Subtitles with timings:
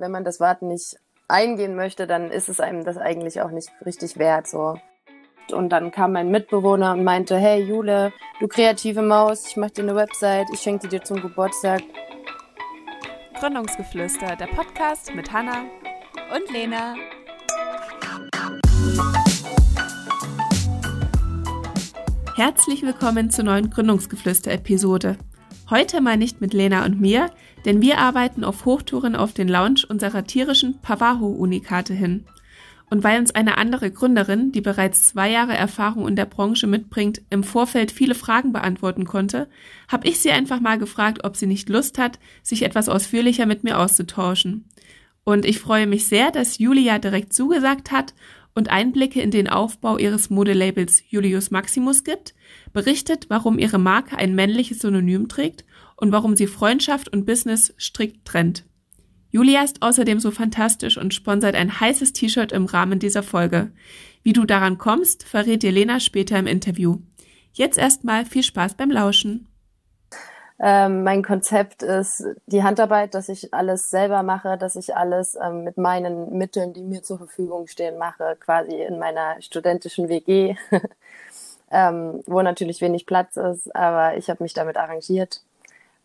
[0.00, 3.68] Wenn man das Warten nicht eingehen möchte, dann ist es einem das eigentlich auch nicht
[3.84, 4.78] richtig wert, so.
[5.50, 9.82] Und dann kam mein Mitbewohner und meinte, hey Jule, du kreative Maus, ich mach dir
[9.82, 11.82] eine Website, ich schenke dir zum Geburtstag.
[13.40, 15.64] Gründungsgeflüster, der Podcast mit Hanna
[16.32, 16.94] und Lena.
[22.36, 25.16] Herzlich willkommen zur neuen Gründungsgeflüster-Episode.
[25.70, 27.30] Heute mal nicht mit Lena und mir,
[27.64, 32.24] denn wir arbeiten auf Hochtouren auf den Launch unserer tierischen Pavaho-Unikate hin.
[32.90, 37.20] Und weil uns eine andere Gründerin, die bereits zwei Jahre Erfahrung in der Branche mitbringt,
[37.28, 39.48] im Vorfeld viele Fragen beantworten konnte,
[39.88, 43.62] habe ich sie einfach mal gefragt, ob sie nicht Lust hat, sich etwas ausführlicher mit
[43.62, 44.64] mir auszutauschen.
[45.24, 48.14] Und ich freue mich sehr, dass Julia direkt zugesagt hat
[48.54, 52.34] und Einblicke in den Aufbau ihres Modelabels Julius Maximus gibt,
[52.72, 55.64] berichtet, warum ihre Marke ein männliches Synonym trägt
[55.98, 58.64] und warum sie Freundschaft und Business strikt trennt.
[59.30, 63.72] Julia ist außerdem so fantastisch und sponsert ein heißes T-Shirt im Rahmen dieser Folge.
[64.22, 66.98] Wie du daran kommst, verrät dir Lena später im Interview.
[67.52, 69.46] Jetzt erstmal viel Spaß beim Lauschen.
[70.60, 75.62] Ähm, mein Konzept ist die Handarbeit, dass ich alles selber mache, dass ich alles ähm,
[75.62, 80.56] mit meinen Mitteln, die mir zur Verfügung stehen, mache, quasi in meiner studentischen WG,
[81.70, 85.42] ähm, wo natürlich wenig Platz ist, aber ich habe mich damit arrangiert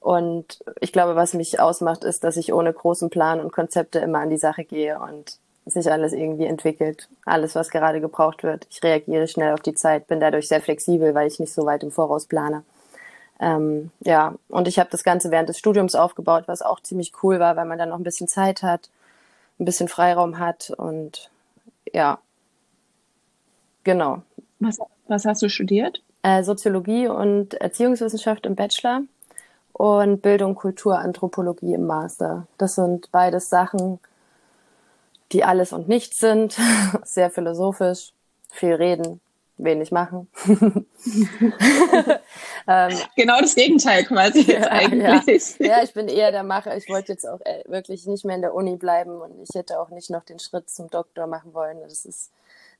[0.03, 4.19] und ich glaube, was mich ausmacht, ist, dass ich ohne großen Plan und Konzepte immer
[4.19, 7.07] an die Sache gehe und sich alles irgendwie entwickelt.
[7.25, 8.67] Alles, was gerade gebraucht wird.
[8.69, 11.83] Ich reagiere schnell auf die Zeit, bin dadurch sehr flexibel, weil ich nicht so weit
[11.83, 12.65] im Voraus plane.
[13.39, 17.39] Ähm, ja, und ich habe das Ganze während des Studiums aufgebaut, was auch ziemlich cool
[17.39, 18.89] war, weil man dann noch ein bisschen Zeit hat,
[19.57, 21.29] ein bisschen Freiraum hat und
[21.93, 22.19] ja,
[23.85, 24.21] genau.
[24.59, 26.01] Was, was hast du studiert?
[26.23, 29.03] Äh, Soziologie und Erziehungswissenschaft im Bachelor
[29.73, 32.47] und Bildung, Kultur, Anthropologie im Master.
[32.57, 33.99] Das sind beides Sachen,
[35.31, 36.55] die alles und nichts sind.
[37.03, 38.13] Sehr philosophisch,
[38.49, 39.19] viel reden,
[39.57, 40.29] wenig machen.
[42.67, 45.57] ähm, genau das Gegenteil quasi jetzt eigentlich.
[45.59, 45.77] Ja.
[45.77, 45.83] ja.
[45.83, 46.77] ich bin eher der Macher.
[46.77, 49.79] Ich wollte jetzt auch äh, wirklich nicht mehr in der Uni bleiben und ich hätte
[49.79, 51.79] auch nicht noch den Schritt zum Doktor machen wollen.
[51.81, 52.31] Das ist,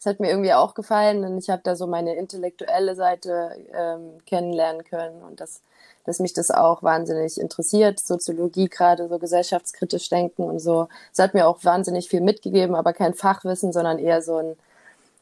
[0.03, 4.19] das hat mir irgendwie auch gefallen und ich habe da so meine intellektuelle Seite ähm,
[4.25, 5.61] kennenlernen können und das
[6.05, 10.89] dass mich das auch wahnsinnig interessiert, Soziologie gerade, so gesellschaftskritisch denken und so.
[11.13, 14.57] Es hat mir auch wahnsinnig viel mitgegeben, aber kein Fachwissen, sondern eher so ein,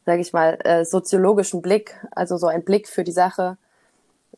[0.06, 3.58] sage ich mal, äh, soziologischen Blick, also so ein Blick für die Sache,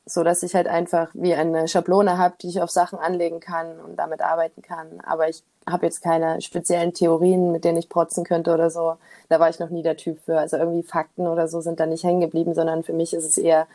[0.06, 3.80] so dass ich halt einfach wie eine Schablone habe, die ich auf Sachen anlegen kann
[3.80, 5.00] und damit arbeiten kann.
[5.06, 8.98] Aber ich habe jetzt keine speziellen Theorien, mit denen ich protzen könnte oder so.
[9.30, 10.38] Da war ich noch nie der Typ für.
[10.38, 13.38] Also irgendwie Fakten oder so sind da nicht hängen geblieben, sondern für mich ist es
[13.38, 13.68] eher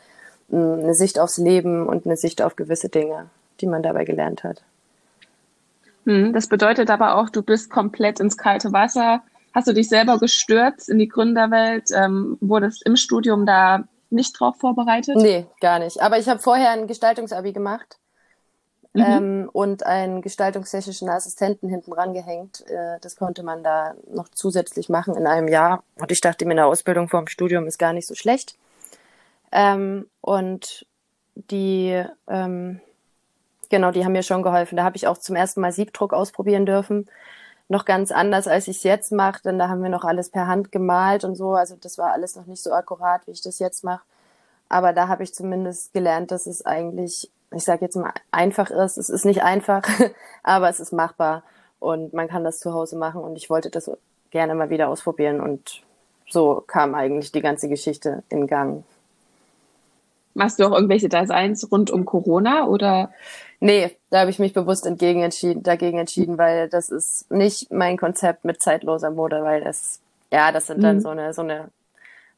[0.51, 3.29] eine Sicht aufs Leben und eine Sicht auf gewisse Dinge,
[3.61, 4.61] die man dabei gelernt hat.
[6.05, 9.21] Hm, das bedeutet aber auch, du bist komplett ins kalte Wasser.
[9.53, 11.89] Hast du dich selber gestürzt in die Gründerwelt?
[11.91, 15.15] Ähm, wurdest im Studium da nicht drauf vorbereitet?
[15.15, 16.01] Nee, gar nicht.
[16.01, 17.97] Aber ich habe vorher ein Gestaltungsabi gemacht
[18.93, 19.03] mhm.
[19.03, 22.65] ähm, und einen gestaltungstechnischen Assistenten hinten rangehängt.
[22.67, 25.83] Äh, das konnte man da noch zusätzlich machen in einem Jahr.
[25.95, 28.57] Und ich dachte mir, eine Ausbildung vor dem Studium ist gar nicht so schlecht.
[29.51, 30.85] Ähm, und
[31.35, 32.81] die, ähm,
[33.69, 34.77] genau, die haben mir schon geholfen.
[34.77, 37.07] Da habe ich auch zum ersten Mal Siebdruck ausprobieren dürfen.
[37.69, 40.47] Noch ganz anders, als ich es jetzt mache, denn da haben wir noch alles per
[40.47, 41.53] Hand gemalt und so.
[41.53, 44.03] Also das war alles noch nicht so akkurat, wie ich das jetzt mache.
[44.69, 48.97] Aber da habe ich zumindest gelernt, dass es eigentlich, ich sage jetzt mal, einfach ist.
[48.97, 49.83] Es ist nicht einfach,
[50.43, 51.43] aber es ist machbar
[51.79, 53.21] und man kann das zu Hause machen.
[53.21, 53.89] Und ich wollte das
[54.31, 55.83] gerne mal wieder ausprobieren und
[56.27, 58.83] so kam eigentlich die ganze Geschichte in Gang.
[60.39, 63.11] Machst du auch irgendwelche Designs rund um Corona oder?
[63.59, 67.97] Nee, da habe ich mich bewusst entgegen entschieden, dagegen entschieden, weil das ist nicht mein
[67.97, 69.99] Konzept mit zeitloser Mode, weil das,
[70.31, 71.01] ja, das sind dann mhm.
[71.01, 71.71] so eine, so eine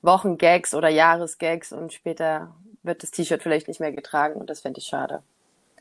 [0.01, 4.79] Wochengags oder Jahresgags und später wird das T-Shirt vielleicht nicht mehr getragen und das fände
[4.79, 5.22] ich schade.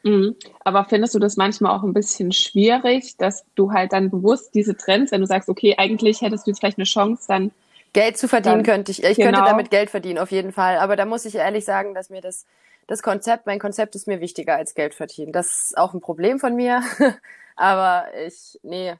[0.02, 0.36] Mhm.
[0.62, 4.76] Aber findest du das manchmal auch ein bisschen schwierig, dass du halt dann bewusst diese
[4.76, 7.50] Trends, wenn du sagst, okay, eigentlich hättest du jetzt vielleicht eine Chance, dann
[7.92, 9.02] Geld zu verdienen dann, könnte ich.
[9.02, 9.30] Ich genau.
[9.30, 10.78] könnte damit Geld verdienen, auf jeden Fall.
[10.78, 12.46] Aber da muss ich ehrlich sagen, dass mir das,
[12.86, 15.32] das Konzept, mein Konzept ist mir wichtiger als Geld verdienen.
[15.32, 16.82] Das ist auch ein Problem von mir.
[17.56, 18.94] Aber ich, nee.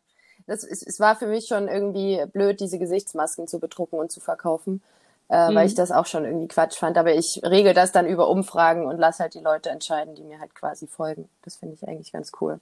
[0.47, 4.21] Das, es, es war für mich schon irgendwie blöd, diese Gesichtsmasken zu bedrucken und zu
[4.21, 4.83] verkaufen.
[5.29, 5.55] Äh, mhm.
[5.55, 6.99] weil ich das auch schon irgendwie Quatsch fand.
[6.99, 10.41] Aber ich regel das dann über Umfragen und lasse halt die Leute entscheiden, die mir
[10.41, 11.29] halt quasi folgen.
[11.45, 12.59] Das finde ich eigentlich ganz cool.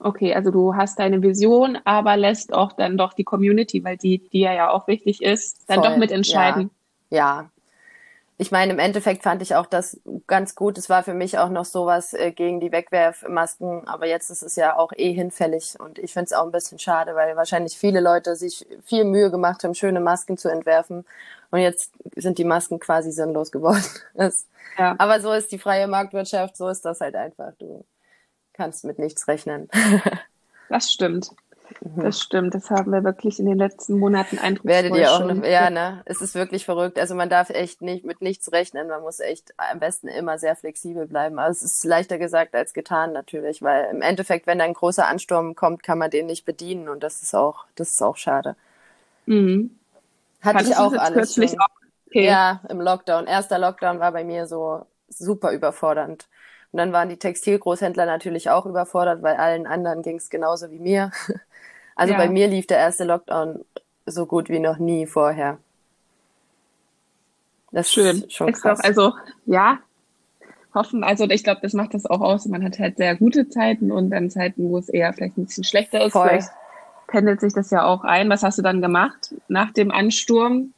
[0.00, 4.18] Okay, also du hast deine Vision, aber lässt auch dann doch die Community, weil die
[4.18, 6.70] dir ja auch wichtig ist, dann Voll, doch mitentscheiden.
[7.10, 7.16] Ja.
[7.40, 7.50] ja.
[8.36, 10.76] ich meine, im Endeffekt fand ich auch das ganz gut.
[10.76, 14.56] Es war für mich auch noch sowas äh, gegen die Wegwerfmasken, aber jetzt ist es
[14.56, 18.00] ja auch eh hinfällig und ich finde es auch ein bisschen schade, weil wahrscheinlich viele
[18.00, 21.06] Leute sich viel Mühe gemacht haben, schöne Masken zu entwerfen
[21.50, 23.84] und jetzt sind die Masken quasi sinnlos geworden.
[24.14, 24.46] Das,
[24.78, 24.94] ja.
[24.98, 27.52] Aber so ist die freie Marktwirtschaft, so ist das halt einfach.
[27.58, 27.84] Du
[28.54, 29.68] kannst mit nichts rechnen.
[30.70, 31.30] Das stimmt.
[31.80, 32.02] Mhm.
[32.02, 35.44] Das stimmt, das haben wir wirklich in den letzten Monaten eindrucksvoll Werdet ihr auch noch,
[35.44, 36.02] ja, ne?
[36.04, 36.98] Es ist wirklich verrückt.
[36.98, 38.88] Also man darf echt nicht mit nichts rechnen.
[38.88, 41.38] Man muss echt am besten immer sehr flexibel bleiben.
[41.38, 45.06] Also es ist leichter gesagt als getan natürlich, weil im Endeffekt, wenn da ein großer
[45.06, 48.56] Ansturm kommt, kann man den nicht bedienen und das ist auch, das ist auch schade.
[49.26, 49.78] Mhm.
[50.40, 51.44] Hatte Hattest ich auch alles schon.
[51.44, 51.68] Auch?
[52.08, 52.26] Okay.
[52.26, 53.26] Ja, im Lockdown.
[53.26, 56.28] Erster Lockdown war bei mir so super überfordernd.
[56.74, 60.80] Und dann waren die Textilgroßhändler natürlich auch überfordert, weil allen anderen ging es genauso wie
[60.80, 61.12] mir.
[61.96, 62.18] Also ja.
[62.18, 63.64] bei mir lief der erste Lockdown
[64.04, 65.58] so gut wie noch nie vorher.
[67.70, 68.24] Das Schön.
[68.24, 68.80] ist schon krass.
[68.80, 69.12] Doch, also
[69.46, 69.78] ja,
[70.74, 71.04] hoffen.
[71.04, 72.46] Also ich glaube, das macht das auch aus.
[72.46, 75.62] Man hat halt sehr gute Zeiten und dann Zeiten, wo es eher vielleicht ein bisschen
[75.62, 76.14] schlechter ist.
[76.14, 76.26] Voll.
[76.26, 76.50] Vielleicht
[77.06, 78.28] pendelt sich das ja auch ein.
[78.28, 80.72] Was hast du dann gemacht nach dem Ansturm?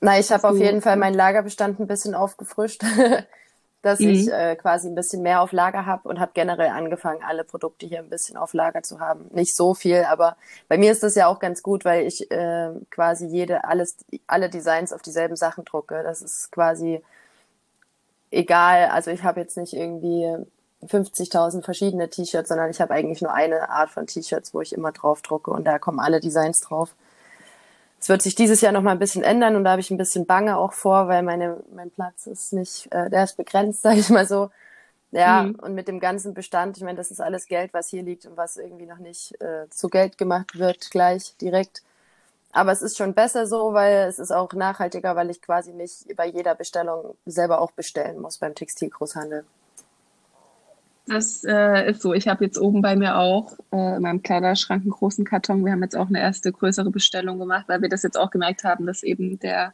[0.00, 2.82] Na, ich habe auf jeden Fall meinen Lagerbestand ein bisschen aufgefrischt.
[3.86, 4.08] dass mhm.
[4.08, 7.86] ich äh, quasi ein bisschen mehr auf Lager habe und habe generell angefangen, alle Produkte
[7.86, 9.30] hier ein bisschen auf Lager zu haben.
[9.32, 10.36] Nicht so viel, aber
[10.68, 13.96] bei mir ist das ja auch ganz gut, weil ich äh, quasi jede, alles,
[14.26, 16.02] alle Designs auf dieselben Sachen drucke.
[16.02, 17.00] Das ist quasi
[18.32, 18.88] egal.
[18.90, 20.34] Also ich habe jetzt nicht irgendwie
[20.82, 24.90] 50.000 verschiedene T-Shirts, sondern ich habe eigentlich nur eine Art von T-Shirts, wo ich immer
[24.90, 26.96] drauf drucke und da kommen alle Designs drauf.
[27.98, 29.96] Es wird sich dieses Jahr noch mal ein bisschen ändern und da habe ich ein
[29.96, 34.00] bisschen Bange auch vor, weil meine, mein Platz ist nicht, äh, der ist begrenzt, sage
[34.00, 34.50] ich mal so.
[35.12, 35.54] Ja, mhm.
[35.56, 38.36] und mit dem ganzen Bestand, ich meine, das ist alles Geld, was hier liegt und
[38.36, 41.82] was irgendwie noch nicht äh, zu Geld gemacht wird, gleich direkt.
[42.52, 46.16] Aber es ist schon besser so, weil es ist auch nachhaltiger, weil ich quasi nicht
[46.16, 49.44] bei jeder Bestellung selber auch bestellen muss beim Textilgroßhandel.
[51.06, 52.14] Das äh, ist so.
[52.14, 55.64] Ich habe jetzt oben bei mir auch äh, in meinem Kleiderschrank einen großen Karton.
[55.64, 58.64] Wir haben jetzt auch eine erste größere Bestellung gemacht, weil wir das jetzt auch gemerkt
[58.64, 59.72] haben, dass eben der,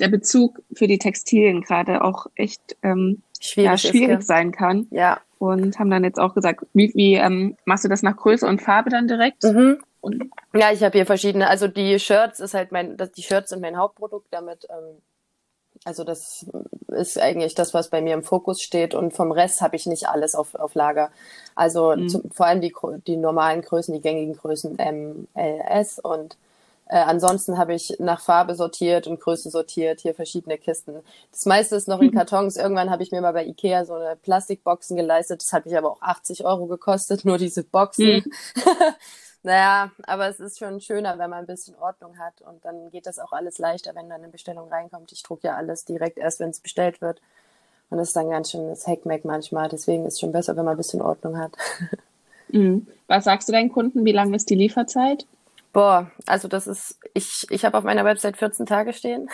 [0.00, 4.88] der Bezug für die Textilien gerade auch echt ähm, schwierig, ja, schwierig ist, sein kann.
[4.90, 5.20] Ja.
[5.38, 8.60] Und haben dann jetzt auch gesagt, wie, wie ähm, machst du das nach Größe und
[8.60, 9.44] Farbe dann direkt?
[9.44, 9.78] Mhm.
[10.00, 11.48] Und ja, ich habe hier verschiedene.
[11.48, 14.26] Also die Shirts ist halt mein, das, die Shirts sind mein Hauptprodukt.
[14.32, 15.00] Damit ähm,
[15.84, 16.46] also das
[16.88, 20.08] ist eigentlich das, was bei mir im Fokus steht und vom Rest habe ich nicht
[20.08, 21.10] alles auf, auf Lager.
[21.54, 22.08] Also mhm.
[22.08, 22.74] zu, vor allem die,
[23.06, 26.36] die normalen Größen, die gängigen Größen M, L, S und
[26.92, 31.00] äh, ansonsten habe ich nach Farbe sortiert und Größe sortiert, hier verschiedene Kisten.
[31.30, 32.56] Das meiste ist noch in Kartons.
[32.56, 35.40] Irgendwann habe ich mir mal bei Ikea so eine Plastikboxen geleistet.
[35.40, 38.22] Das hat mich aber auch 80 Euro gekostet, nur diese Boxen.
[38.24, 38.32] Mhm.
[39.44, 43.06] Naja, aber es ist schon schöner, wenn man ein bisschen Ordnung hat und dann geht
[43.06, 45.10] das auch alles leichter, wenn dann eine Bestellung reinkommt.
[45.10, 47.20] Ich drucke ja alles direkt erst, wenn es bestellt wird.
[47.90, 49.68] Und das ist dann ganz schön das Hackmack manchmal.
[49.68, 51.56] Deswegen ist es schon besser, wenn man ein bisschen Ordnung hat.
[52.54, 52.86] Mhm.
[53.06, 54.04] Was sagst du deinen Kunden?
[54.04, 55.26] Wie lange ist die Lieferzeit?
[55.72, 59.30] Boah, also das ist, ich, ich habe auf meiner Website 14 Tage stehen.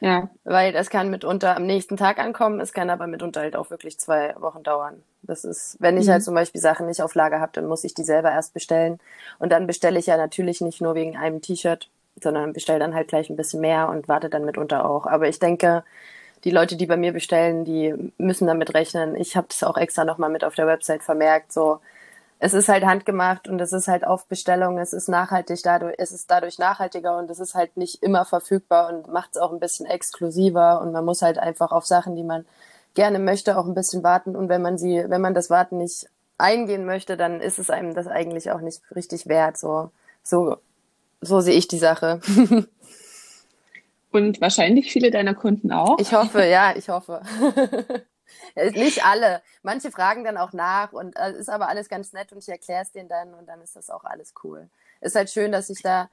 [0.00, 0.30] Ja.
[0.44, 3.98] Weil es kann mitunter am nächsten Tag ankommen, es kann aber mitunter halt auch wirklich
[3.98, 5.02] zwei Wochen dauern.
[5.22, 6.12] Das ist, wenn ich mhm.
[6.12, 8.98] halt zum Beispiel Sachen nicht auf Lager habe, dann muss ich die selber erst bestellen.
[9.38, 11.90] Und dann bestelle ich ja natürlich nicht nur wegen einem T-Shirt,
[12.22, 15.06] sondern bestelle dann halt gleich ein bisschen mehr und warte dann mitunter auch.
[15.06, 15.84] Aber ich denke,
[16.44, 19.14] die Leute, die bei mir bestellen, die müssen damit rechnen.
[19.16, 21.80] Ich habe das auch extra nochmal mit auf der Website vermerkt, so
[22.42, 26.10] es ist halt handgemacht und es ist halt auf Bestellung, es ist nachhaltig dadurch, es
[26.10, 29.60] ist dadurch nachhaltiger und es ist halt nicht immer verfügbar und macht es auch ein
[29.60, 32.46] bisschen exklusiver und man muss halt einfach auf Sachen, die man
[32.94, 36.06] gerne möchte, auch ein bisschen warten und wenn man sie, wenn man das Warten nicht
[36.38, 39.58] eingehen möchte, dann ist es einem das eigentlich auch nicht richtig wert.
[39.58, 39.90] So,
[40.22, 40.56] so,
[41.20, 42.22] so sehe ich die Sache.
[44.10, 45.98] und wahrscheinlich viele deiner Kunden auch.
[45.98, 47.20] Ich hoffe, ja, ich hoffe.
[48.54, 49.42] Nicht alle.
[49.62, 52.82] Manche fragen dann auch nach und äh, ist aber alles ganz nett und ich erkläre
[52.82, 54.68] es denen dann und dann ist das auch alles cool.
[55.00, 56.08] Ist halt schön, dass ich da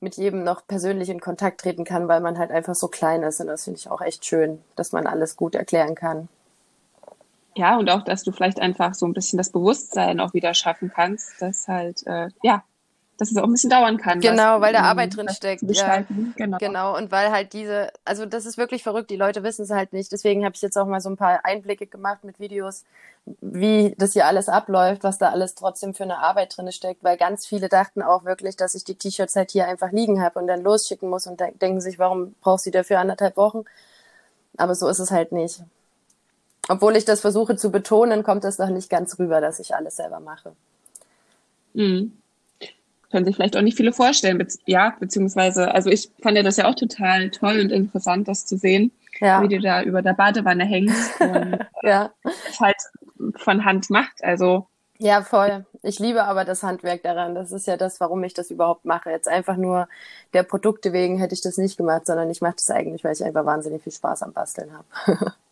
[0.00, 3.40] mit jedem noch persönlich in Kontakt treten kann, weil man halt einfach so klein ist
[3.40, 6.28] und das finde ich auch echt schön, dass man alles gut erklären kann.
[7.56, 10.90] Ja, und auch, dass du vielleicht einfach so ein bisschen das Bewusstsein auch wieder schaffen
[10.92, 12.64] kannst, dass halt, äh, ja,
[13.16, 14.20] dass es auch ein bisschen dauern kann.
[14.20, 15.62] Genau, was, weil da Arbeit drin steckt.
[15.62, 16.04] Ja.
[16.36, 16.58] Genau.
[16.58, 16.96] genau.
[16.96, 20.10] Und weil halt diese, also das ist wirklich verrückt, die Leute wissen es halt nicht.
[20.10, 22.84] Deswegen habe ich jetzt auch mal so ein paar Einblicke gemacht mit Videos,
[23.40, 27.16] wie das hier alles abläuft, was da alles trotzdem für eine Arbeit drin steckt, weil
[27.16, 30.48] ganz viele dachten auch wirklich, dass ich die T-Shirts halt hier einfach liegen habe und
[30.48, 33.64] dann losschicken muss und de denken sich, warum brauchst du die dafür anderthalb Wochen?
[34.56, 35.62] Aber so ist es halt nicht.
[36.68, 39.96] Obwohl ich das versuche zu betonen, kommt das noch nicht ganz rüber, dass ich alles
[39.96, 40.52] selber mache.
[41.74, 42.12] Mhm
[43.14, 44.38] können sich vielleicht auch nicht viele vorstellen.
[44.38, 48.44] Be ja, beziehungsweise, also ich fand ja das ja auch total toll und interessant, das
[48.44, 48.90] zu sehen.
[49.20, 49.40] ja.
[49.40, 52.10] wie du da über der Badewanne hängst und ja.
[52.50, 52.76] es halt
[53.36, 54.24] von Hand macht.
[54.24, 54.66] Also
[54.98, 55.64] ja, voll.
[55.82, 57.36] Ich liebe aber das Handwerk daran.
[57.36, 59.10] Das ist ja das, warum ich das überhaupt mache.
[59.10, 59.88] Jetzt einfach nur
[60.32, 63.22] der Produkte wegen hätte ich das nicht gemacht, sondern ich mache das eigentlich, weil ich
[63.22, 65.34] einfach wahnsinnig viel Spaß am Basteln habe.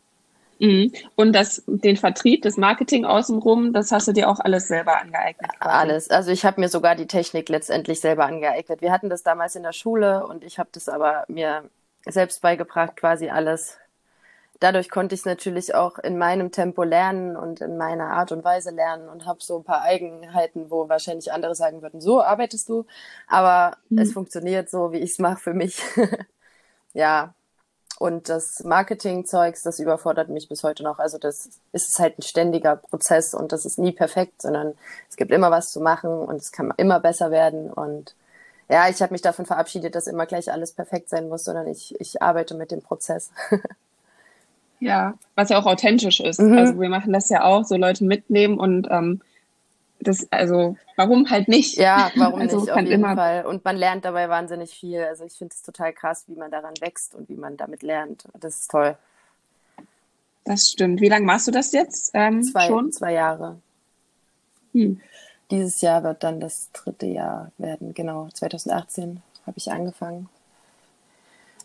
[0.62, 0.92] Mhm.
[1.16, 5.50] Und das, den Vertrieb, das Marketing außenrum, das hast du dir auch alles selber angeeignet?
[5.59, 6.09] Alles.
[6.09, 8.81] Also ich habe mir sogar die Technik letztendlich selber angeeignet.
[8.81, 11.64] Wir hatten das damals in der Schule und ich habe das aber mir
[12.07, 13.76] selbst beigebracht, quasi alles.
[14.61, 18.45] Dadurch konnte ich es natürlich auch in meinem Tempo lernen und in meiner Art und
[18.45, 22.69] Weise lernen und habe so ein paar Eigenheiten, wo wahrscheinlich andere sagen würden, so arbeitest
[22.69, 22.87] du,
[23.26, 23.99] aber mhm.
[23.99, 25.83] es funktioniert so, wie ich es mache für mich.
[26.92, 27.35] ja,
[28.03, 30.99] und das Marketing-Zeugs, das überfordert mich bis heute noch.
[30.99, 34.75] Also das ist halt ein ständiger Prozess und das ist nie perfekt, sondern
[35.09, 37.71] es gibt immer was zu machen und es kann immer besser werden.
[37.71, 38.17] Und
[38.69, 41.95] ja, ich habe mich davon verabschiedet, dass immer gleich alles perfekt sein muss, sondern ich,
[42.01, 43.31] ich arbeite mit dem Prozess.
[44.81, 46.41] ja, was ja auch authentisch ist.
[46.41, 46.59] Mhm.
[46.59, 49.21] Also wir machen das ja auch, so Leute mitnehmen und ähm,
[50.03, 51.77] das, also warum halt nicht?
[51.77, 53.15] Ja, warum also nicht, auf jeden immer...
[53.15, 53.47] Fall.
[53.47, 55.03] Und man lernt dabei wahnsinnig viel.
[55.03, 58.25] Also ich finde es total krass, wie man daran wächst und wie man damit lernt.
[58.39, 58.97] Das ist toll.
[60.45, 61.01] Das stimmt.
[61.01, 62.93] Wie lange machst du das jetzt ähm, zwei, schon?
[62.93, 63.59] Zwei Jahre.
[64.73, 65.01] Hm.
[65.51, 67.95] Dieses Jahr wird dann das dritte Jahr werden.
[67.95, 70.29] Genau, 2018 habe ich angefangen.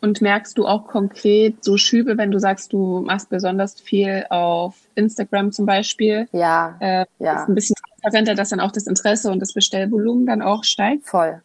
[0.01, 4.75] Und merkst du auch konkret so Schübe, wenn du sagst, du machst besonders viel auf
[4.95, 6.27] Instagram zum Beispiel?
[6.33, 6.75] Ja.
[6.79, 7.41] Äh, ja.
[7.41, 7.75] Ist ein bisschen
[8.07, 11.07] transparenter, dass dann auch das Interesse und das Bestellvolumen dann auch steigt?
[11.07, 11.41] Voll.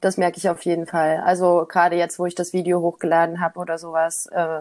[0.00, 1.22] Das merke ich auf jeden Fall.
[1.24, 4.26] Also gerade jetzt, wo ich das Video hochgeladen habe oder sowas.
[4.26, 4.60] Äh,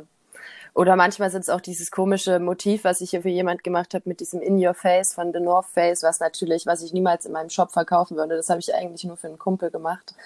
[0.73, 4.03] oder manchmal sind es auch dieses komische Motiv, was ich hier für jemand gemacht habe
[4.07, 7.31] mit diesem In Your Face von The North Face, was natürlich, was ich niemals in
[7.31, 8.35] meinem Shop verkaufen würde.
[8.35, 10.13] Das habe ich eigentlich nur für einen Kumpel gemacht.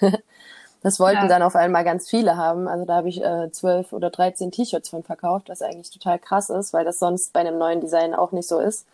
[0.84, 1.28] Das wollten ja.
[1.28, 2.66] dann auf einmal ganz viele haben.
[2.66, 6.50] Also da habe ich äh, zwölf oder dreizehn T-Shirts von verkauft, was eigentlich total krass
[6.50, 8.84] ist, weil das sonst bei einem neuen Design auch nicht so ist.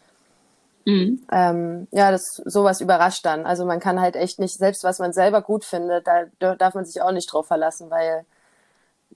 [0.88, 1.20] Mhm.
[1.30, 3.44] Ähm, ja, das sowas überrascht dann.
[3.44, 6.86] Also man kann halt echt nicht, selbst was man selber gut findet, da darf man
[6.86, 8.24] sich auch nicht drauf verlassen, weil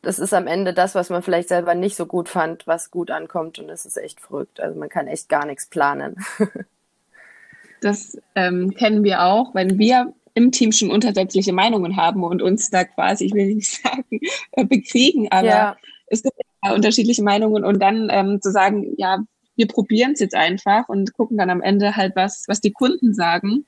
[0.03, 3.11] das ist am Ende das, was man vielleicht selber nicht so gut fand, was gut
[3.11, 4.61] ankommt und es ist echt verrückt.
[4.61, 6.17] Also man kann echt gar nichts planen.
[7.81, 12.69] das ähm, kennen wir auch, wenn wir im Team schon unterschiedliche Meinungen haben und uns
[12.69, 14.21] da quasi, ich will nicht sagen,
[14.69, 15.77] bekriegen, aber ja.
[16.09, 19.25] es gibt ja unterschiedliche Meinungen und dann ähm, zu sagen, ja,
[19.57, 23.15] wir probieren es jetzt einfach und gucken dann am Ende halt, was, was die Kunden
[23.15, 23.67] sagen.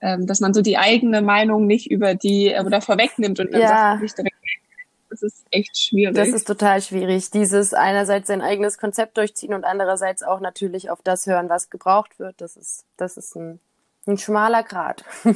[0.00, 3.60] Ähm, dass man so die eigene Meinung nicht über die äh, oder vorwegnimmt und dann
[3.62, 3.68] ja.
[3.68, 4.36] sagt nicht direkt,
[5.08, 6.14] das ist echt schwierig.
[6.14, 7.30] Das ist total schwierig.
[7.30, 12.18] Dieses einerseits sein eigenes Konzept durchziehen und andererseits auch natürlich auf das hören, was gebraucht
[12.18, 12.40] wird.
[12.40, 13.60] Das ist, das ist ein,
[14.06, 15.04] ein schmaler Grad.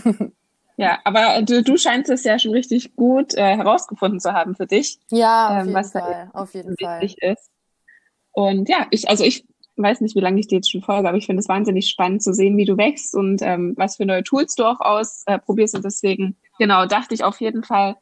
[0.81, 4.67] Ja, aber du, du scheinst es ja schon richtig gut äh, herausgefunden zu haben für
[4.67, 5.01] dich.
[5.11, 6.31] Ja, auf ähm, jeden was Fall.
[6.33, 7.03] auf jeden Fall.
[7.03, 7.51] ist.
[8.31, 9.45] Und ja, ich, also ich
[9.83, 12.23] weiß nicht, wie lange ich dir jetzt schon folge, aber ich finde es wahnsinnig spannend
[12.23, 15.75] zu sehen, wie du wächst und ähm, was für neue Tools du auch ausprobierst.
[15.75, 17.97] Äh, und deswegen, genau, dachte ich auf jeden Fall,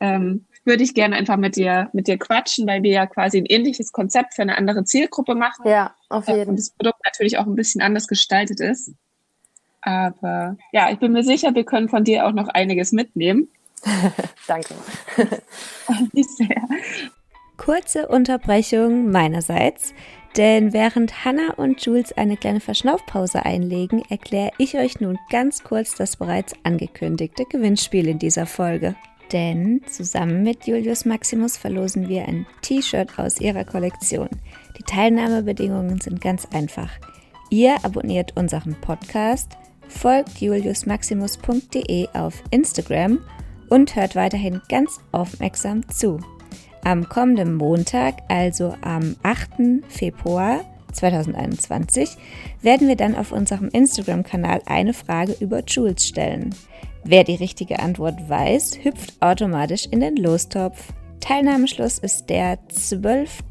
[0.00, 3.46] ähm, würde ich gerne einfach mit dir, mit dir quatschen, weil wir ja quasi ein
[3.46, 5.66] ähnliches Konzept für eine andere Zielgruppe machen.
[5.66, 6.48] Ja, auf jeden Fall.
[6.48, 8.94] Und das Produkt natürlich auch ein bisschen anders gestaltet ist.
[9.80, 13.48] Aber ja, ich bin mir sicher, wir können von dir auch noch einiges mitnehmen.
[14.46, 14.74] Danke.
[16.12, 16.62] sehr.
[17.56, 19.94] Kurze Unterbrechung meinerseits,
[20.36, 25.94] denn während Hannah und Jules eine kleine Verschnaufpause einlegen, erkläre ich euch nun ganz kurz
[25.94, 28.94] das bereits angekündigte Gewinnspiel in dieser Folge.
[29.32, 34.28] Denn zusammen mit Julius Maximus verlosen wir ein T-Shirt aus ihrer Kollektion.
[34.78, 36.90] Die Teilnahmebedingungen sind ganz einfach.
[37.50, 39.56] Ihr abonniert unseren Podcast,
[39.88, 43.18] folgt juliusmaximus.de auf Instagram
[43.68, 46.20] und hört weiterhin ganz aufmerksam zu.
[46.84, 49.84] Am kommenden Montag, also am 8.
[49.88, 52.16] Februar 2021,
[52.60, 56.54] werden wir dann auf unserem Instagram-Kanal eine Frage über Jules stellen.
[57.04, 60.92] Wer die richtige Antwort weiß, hüpft automatisch in den Lostopf.
[61.20, 63.44] Teilnahmeschluss ist der 12.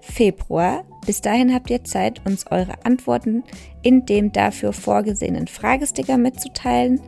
[0.00, 0.84] Februar.
[1.06, 3.44] Bis dahin habt ihr Zeit, uns eure Antworten
[3.82, 7.00] in dem dafür vorgesehenen Fragesticker mitzuteilen.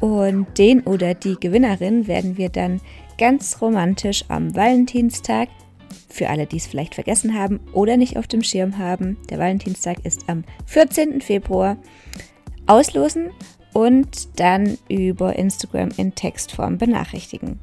[0.00, 2.80] Und den oder die Gewinnerin werden wir dann
[3.18, 5.48] ganz romantisch am Valentinstag,
[6.08, 10.04] für alle, die es vielleicht vergessen haben oder nicht auf dem Schirm haben, der Valentinstag
[10.04, 11.20] ist am 14.
[11.20, 11.76] Februar,
[12.66, 13.30] auslosen
[13.72, 17.60] und dann über Instagram in Textform benachrichtigen.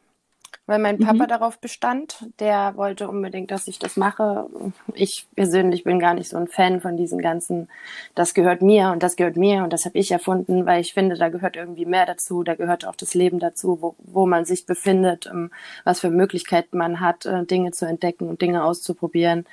[0.67, 1.29] weil mein Papa mhm.
[1.29, 2.27] darauf bestand.
[2.39, 4.47] Der wollte unbedingt, dass ich das mache.
[4.95, 7.69] Ich persönlich bin gar nicht so ein Fan von diesen ganzen,
[8.15, 11.17] das gehört mir und das gehört mir und das habe ich erfunden, weil ich finde,
[11.17, 12.43] da gehört irgendwie mehr dazu.
[12.45, 15.51] Da gehört auch das Leben dazu, wo, wo man sich befindet, ähm,
[15.85, 19.47] was für Möglichkeiten man hat, äh, Dinge zu entdecken und Dinge auszuprobieren.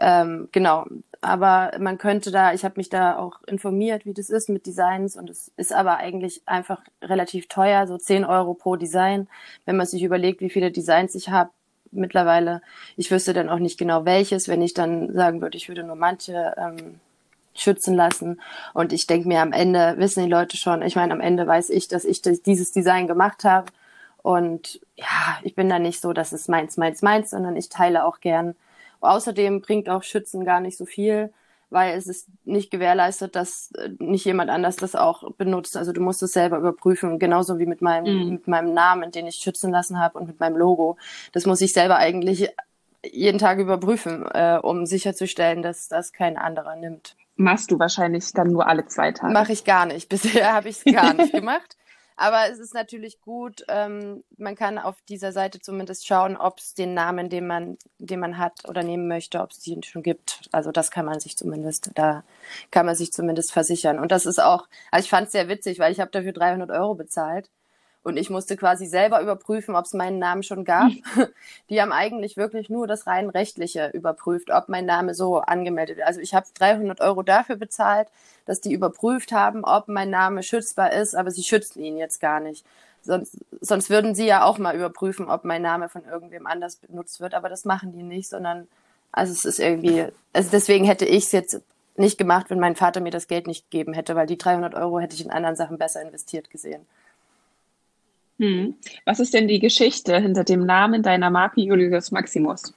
[0.00, 0.86] Ähm, genau,
[1.20, 5.16] aber man könnte da, ich habe mich da auch informiert, wie das ist mit Designs
[5.16, 9.28] und es ist aber eigentlich einfach relativ teuer, so 10 Euro pro Design,
[9.66, 11.50] wenn man sich überlegt, wie viele Designs ich habe
[11.90, 12.62] mittlerweile.
[12.96, 15.96] Ich wüsste dann auch nicht genau welches, wenn ich dann sagen würde, ich würde nur
[15.96, 17.00] manche ähm,
[17.54, 18.40] schützen lassen.
[18.72, 21.70] Und ich denke mir am Ende, wissen die Leute schon, ich meine, am Ende weiß
[21.70, 23.70] ich, dass ich das, dieses Design gemacht habe.
[24.22, 28.04] Und ja, ich bin da nicht so, dass es meins, meins, meins, sondern ich teile
[28.04, 28.54] auch gern
[29.00, 31.32] Außerdem bringt auch Schützen gar nicht so viel,
[31.70, 35.76] weil es ist nicht gewährleistet, dass äh, nicht jemand anders das auch benutzt.
[35.76, 38.30] Also du musst es selber überprüfen, genauso wie mit meinem, mhm.
[38.30, 40.96] mit meinem Namen, den ich schützen lassen habe und mit meinem Logo.
[41.32, 42.50] Das muss ich selber eigentlich
[43.04, 47.16] jeden Tag überprüfen, äh, um sicherzustellen, dass das kein anderer nimmt.
[47.36, 49.32] Machst du wahrscheinlich dann nur alle zwei Tage?
[49.32, 50.08] Mache ich gar nicht.
[50.10, 51.76] Bisher habe ich es gar nicht gemacht.
[52.20, 56.74] Aber es ist natürlich gut, ähm, man kann auf dieser Seite zumindest schauen, ob es
[56.74, 60.42] den Namen, den man, den man hat oder nehmen möchte, ob es den schon gibt.
[60.52, 62.22] Also das kann man sich zumindest, da
[62.70, 63.98] kann man sich zumindest versichern.
[63.98, 66.70] Und das ist auch, also ich fand es sehr witzig, weil ich habe dafür 300
[66.70, 67.48] Euro bezahlt
[68.02, 70.90] und ich musste quasi selber überprüfen, ob es meinen Namen schon gab.
[71.70, 76.06] Die haben eigentlich wirklich nur das rein rechtliche überprüft, ob mein Name so angemeldet wird.
[76.06, 78.08] Also ich habe 300 Euro dafür bezahlt,
[78.46, 82.40] dass die überprüft haben, ob mein Name schützbar ist, aber sie schützen ihn jetzt gar
[82.40, 82.64] nicht.
[83.02, 87.20] Sonst, sonst würden sie ja auch mal überprüfen, ob mein Name von irgendwem anders benutzt
[87.20, 88.66] wird, aber das machen die nicht, sondern
[89.12, 91.60] also es ist irgendwie, also deswegen hätte ich es jetzt
[91.96, 95.00] nicht gemacht, wenn mein Vater mir das Geld nicht gegeben hätte, weil die 300 Euro
[95.00, 96.86] hätte ich in anderen Sachen besser investiert gesehen.
[98.40, 98.74] Hm.
[99.04, 102.72] Was ist denn die Geschichte hinter dem Namen deiner Marke Julius Maximus?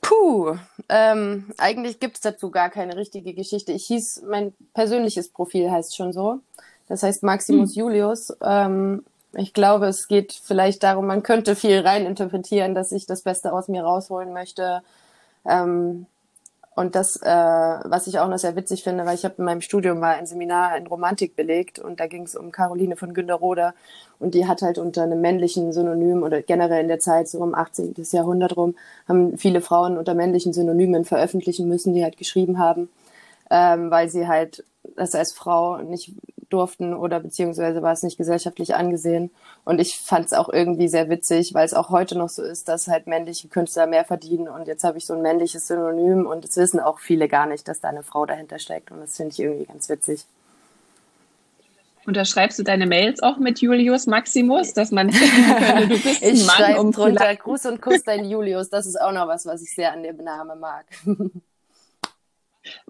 [0.00, 0.56] Puh,
[0.88, 3.70] ähm, eigentlich gibt es dazu gar keine richtige Geschichte.
[3.70, 6.40] Ich hieß, mein persönliches Profil heißt schon so.
[6.88, 7.82] Das heißt Maximus hm.
[7.82, 8.36] Julius.
[8.42, 13.52] Ähm, ich glaube, es geht vielleicht darum, man könnte viel reininterpretieren, dass ich das Beste
[13.52, 14.82] aus mir rausholen möchte.
[15.46, 16.06] Ähm,
[16.74, 19.60] und das, äh, was ich auch noch sehr witzig finde, weil ich habe in meinem
[19.60, 23.74] Studium mal ein Seminar in Romantik belegt und da ging es um Caroline von Günderroda
[24.18, 27.54] und die hat halt unter einem männlichen Synonym oder generell in der Zeit, so um
[27.54, 27.94] 18.
[28.10, 28.74] Jahrhundert rum,
[29.06, 32.88] haben viele Frauen unter männlichen Synonymen veröffentlichen müssen, die halt geschrieben haben,
[33.50, 34.64] ähm, weil sie halt
[34.96, 36.12] das als Frau nicht
[36.52, 39.30] durften oder beziehungsweise war es nicht gesellschaftlich angesehen.
[39.64, 42.68] Und ich fand es auch irgendwie sehr witzig, weil es auch heute noch so ist,
[42.68, 46.44] dass halt männliche Künstler mehr verdienen und jetzt habe ich so ein männliches Synonym und
[46.44, 49.32] es wissen auch viele gar nicht, dass da eine Frau dahinter steckt und das finde
[49.32, 50.24] ich irgendwie ganz witzig.
[52.04, 56.46] Unterschreibst du deine Mails auch mit Julius Maximus, dass man könnte, du bist ein ich
[56.46, 58.70] Mann um drunter Gruß und Kuss dein Julius.
[58.70, 60.84] Das ist auch noch was, was ich sehr an dem Namen mag.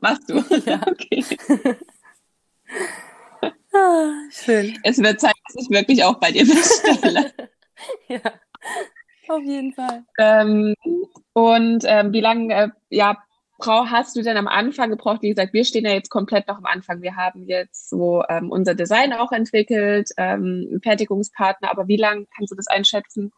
[0.01, 0.42] Machst du?
[0.66, 0.81] Ja.
[0.87, 1.25] Okay.
[3.74, 4.78] Ah, schön.
[4.82, 7.32] Es wird Zeit, dass ich wirklich auch bei dir bestelle.
[8.08, 8.20] ja,
[9.28, 10.04] auf jeden Fall.
[10.18, 10.74] Ähm,
[11.32, 13.22] und ähm, wie lange, äh, ja,
[13.58, 15.22] Frau, hast du denn am Anfang gebraucht?
[15.22, 17.00] Wie gesagt, wir stehen ja jetzt komplett noch am Anfang.
[17.00, 22.50] Wir haben jetzt so ähm, unser Design auch entwickelt, ähm, Fertigungspartner, aber wie lange kannst
[22.50, 23.32] du das einschätzen?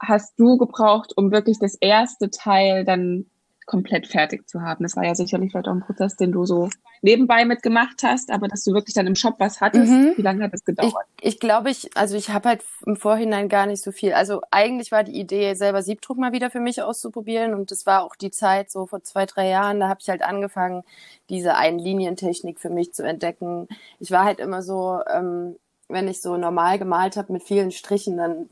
[0.00, 3.26] Hast du gebraucht, um wirklich das erste Teil dann
[3.68, 4.82] komplett fertig zu haben.
[4.82, 6.70] Das war ja sicherlich vielleicht auch ein Prozess, den du so
[7.02, 9.90] nebenbei mitgemacht hast, aber dass du wirklich dann im Shop was hattest.
[9.90, 10.14] Mhm.
[10.16, 10.94] Wie lange hat das gedauert?
[11.20, 14.12] Ich, ich glaube, ich, also ich habe halt im Vorhinein gar nicht so viel.
[14.12, 18.02] Also eigentlich war die Idee, selber Siebdruck mal wieder für mich auszuprobieren und das war
[18.02, 20.82] auch die Zeit so vor zwei, drei Jahren, da habe ich halt angefangen,
[21.28, 23.68] diese Einlinientechnik für mich zu entdecken.
[24.00, 25.56] Ich war halt immer so, ähm,
[25.88, 28.48] wenn ich so normal gemalt habe mit vielen Strichen, dann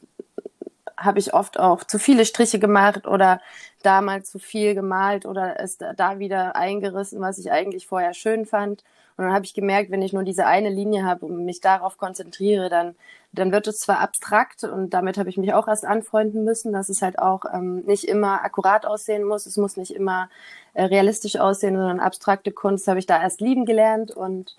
[0.97, 3.41] habe ich oft auch zu viele Striche gemacht oder
[3.83, 8.83] damals zu viel gemalt oder es da wieder eingerissen, was ich eigentlich vorher schön fand.
[9.17, 11.97] Und dann habe ich gemerkt, wenn ich nur diese eine Linie habe und mich darauf
[11.97, 12.95] konzentriere, dann,
[13.33, 16.91] dann wird es zwar abstrakt und damit habe ich mich auch erst anfreunden müssen, dass
[16.91, 19.47] es halt auch ähm, nicht immer akkurat aussehen muss.
[19.47, 20.29] Es muss nicht immer
[20.75, 24.57] äh, realistisch aussehen, sondern abstrakte Kunst habe ich da erst lieben gelernt und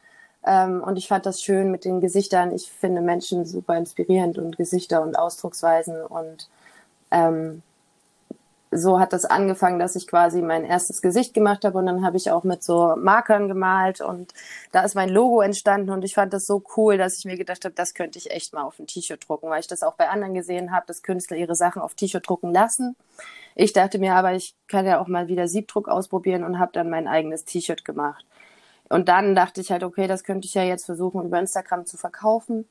[0.48, 2.52] ähm, und ich fand das schön mit den Gesichtern.
[2.54, 6.50] Ich finde Menschen super inspirierend und Gesichter und Ausdrucksweisen und
[7.12, 7.62] ähm,
[8.72, 12.18] so hat das angefangen, dass ich quasi mein erstes Gesicht gemacht habe und dann habe
[12.18, 14.34] ich auch mit so Markern gemalt und
[14.72, 17.64] da ist mein Logo entstanden und ich fand das so cool, dass ich mir gedacht
[17.64, 20.10] habe, das könnte ich echt mal auf ein T-Shirt drucken, weil ich das auch bei
[20.10, 22.96] anderen gesehen habe, dass Künstler ihre Sachen auf T-Shirt drucken lassen.
[23.56, 26.90] Ich dachte mir aber, ich kann ja auch mal wieder Siebdruck ausprobieren und habe dann
[26.90, 28.26] mein eigenes T-Shirt gemacht.
[28.90, 31.98] Und dann dachte ich halt, okay, das könnte ich ja jetzt versuchen, über Instagram zu
[31.98, 32.66] verkaufen.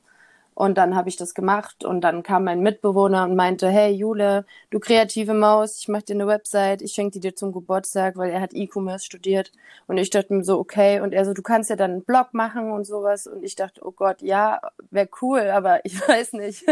[0.57, 4.43] Und dann habe ich das gemacht und dann kam mein Mitbewohner und meinte, hey Jule,
[4.71, 8.31] du kreative Maus, ich mache dir eine Website, ich schenke die dir zum Geburtstag, weil
[8.31, 9.51] er hat E-Commerce studiert.
[9.85, 10.99] Und ich dachte mir so, okay.
[10.99, 13.27] Und er so, du kannst ja dann einen Blog machen und sowas.
[13.27, 16.65] Und ich dachte, oh Gott, ja, wäre cool, aber ich weiß nicht.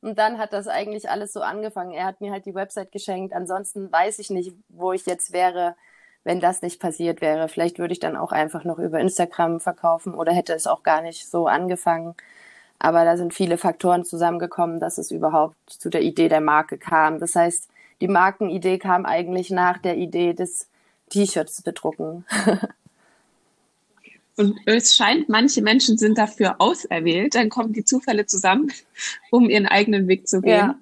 [0.00, 1.92] Und dann hat das eigentlich alles so angefangen.
[1.92, 3.34] Er hat mir halt die Website geschenkt.
[3.34, 5.76] Ansonsten weiß ich nicht, wo ich jetzt wäre,
[6.24, 7.48] wenn das nicht passiert wäre.
[7.48, 11.02] Vielleicht würde ich dann auch einfach noch über Instagram verkaufen oder hätte es auch gar
[11.02, 12.14] nicht so angefangen.
[12.78, 17.18] Aber da sind viele Faktoren zusammengekommen, dass es überhaupt zu der Idee der Marke kam.
[17.20, 17.68] Das heißt,
[18.00, 20.68] die Markenidee kam eigentlich nach der Idee des
[21.10, 22.24] T-Shirts bedrucken.
[24.36, 27.34] Und es scheint, manche Menschen sind dafür auserwählt.
[27.34, 28.72] Dann kommen die Zufälle zusammen,
[29.30, 30.56] um ihren eigenen Weg zu gehen.
[30.56, 30.74] Ja.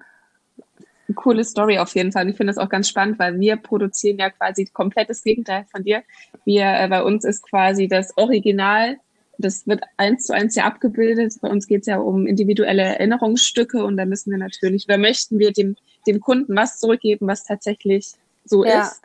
[1.08, 2.24] Eine coole Story auf jeden Fall.
[2.24, 5.82] Und ich finde das auch ganz spannend, weil wir produzieren ja quasi komplettes Gegenteil von
[5.82, 6.02] dir.
[6.44, 8.98] Wir, äh, bei uns ist quasi das Original
[9.38, 11.34] das wird eins zu eins ja abgebildet.
[11.40, 15.38] Bei uns geht es ja um individuelle Erinnerungsstücke und da müssen wir natürlich, da möchten
[15.38, 18.12] wir dem, dem Kunden was zurückgeben, was tatsächlich
[18.44, 18.82] so ja.
[18.82, 19.00] ist.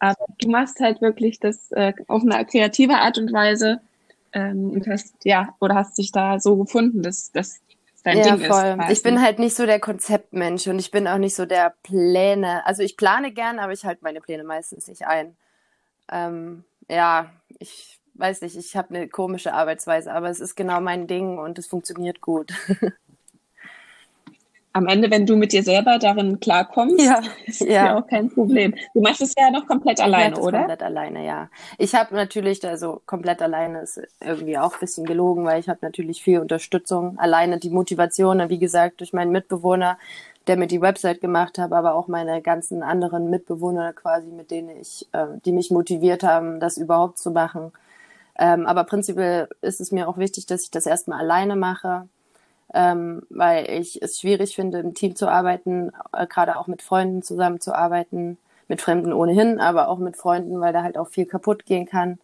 [0.00, 3.80] Aber du machst halt wirklich das äh, auf eine kreative Art und Weise
[4.32, 7.60] ähm, und hast, ja, oder hast dich da so gefunden, dass das
[8.02, 8.78] dein ja, Ding voll.
[8.80, 8.90] ist.
[8.90, 12.64] Ich bin halt nicht so der Konzeptmensch und ich bin auch nicht so der Pläne.
[12.66, 15.36] Also ich plane gern, aber ich halte meine Pläne meistens nicht ein.
[16.10, 21.06] Ähm, ja, ich weiß nicht, ich habe eine komische Arbeitsweise, aber es ist genau mein
[21.06, 22.52] Ding und es funktioniert gut.
[24.72, 27.86] Am Ende, wenn du mit dir selber darin klarkommst, ja, ist ja.
[27.86, 28.74] ja auch kein Problem.
[28.94, 30.58] Du machst es ja noch komplett alleine, oder?
[30.58, 31.50] Komplett alleine, ja.
[31.76, 35.80] Ich habe natürlich, also komplett alleine ist irgendwie auch ein bisschen gelogen, weil ich habe
[35.82, 37.18] natürlich viel Unterstützung.
[37.18, 39.98] Alleine die Motivation, wie gesagt, durch meinen Mitbewohner,
[40.46, 44.70] der mir die Website gemacht hat, aber auch meine ganzen anderen Mitbewohner quasi, mit denen
[44.80, 47.72] ich, äh, die mich motiviert haben, das überhaupt zu machen.
[48.38, 52.08] Ähm, aber prinzipiell ist es mir auch wichtig, dass ich das erstmal alleine mache,
[52.74, 57.22] ähm, weil ich es schwierig finde, im Team zu arbeiten, äh, gerade auch mit Freunden
[57.22, 61.86] zusammenzuarbeiten, mit Fremden ohnehin, aber auch mit Freunden, weil da halt auch viel kaputt gehen
[61.86, 62.18] kann.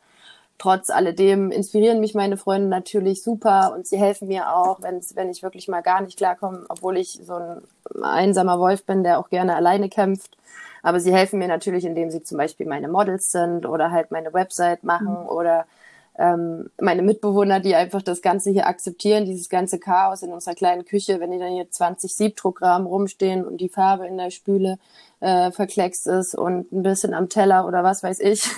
[0.58, 5.28] Trotz alledem inspirieren mich meine Freunde natürlich super und sie helfen mir auch, wenn's, wenn
[5.28, 7.62] ich wirklich mal gar nicht klarkomme, obwohl ich so ein
[8.02, 10.38] einsamer Wolf bin, der auch gerne alleine kämpft.
[10.82, 14.32] Aber sie helfen mir natürlich, indem sie zum Beispiel meine Models sind oder halt meine
[14.32, 15.28] Website machen mhm.
[15.28, 15.66] oder
[16.18, 20.84] ähm, meine Mitbewohner, die einfach das Ganze hier akzeptieren, dieses ganze Chaos in unserer kleinen
[20.84, 24.78] Küche, wenn die dann hier 20 Siebdruckrahmen rumstehen und die Farbe in der Spüle
[25.20, 28.48] äh, verkleckst ist und ein bisschen am Teller oder was weiß ich.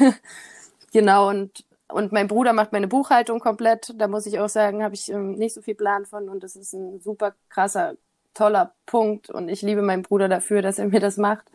[0.93, 3.93] genau, und, und mein Bruder macht meine Buchhaltung komplett.
[3.97, 6.55] Da muss ich auch sagen, habe ich ähm, nicht so viel Plan von und das
[6.55, 7.95] ist ein super krasser,
[8.35, 11.51] toller Punkt und ich liebe meinen Bruder dafür, dass er mir das macht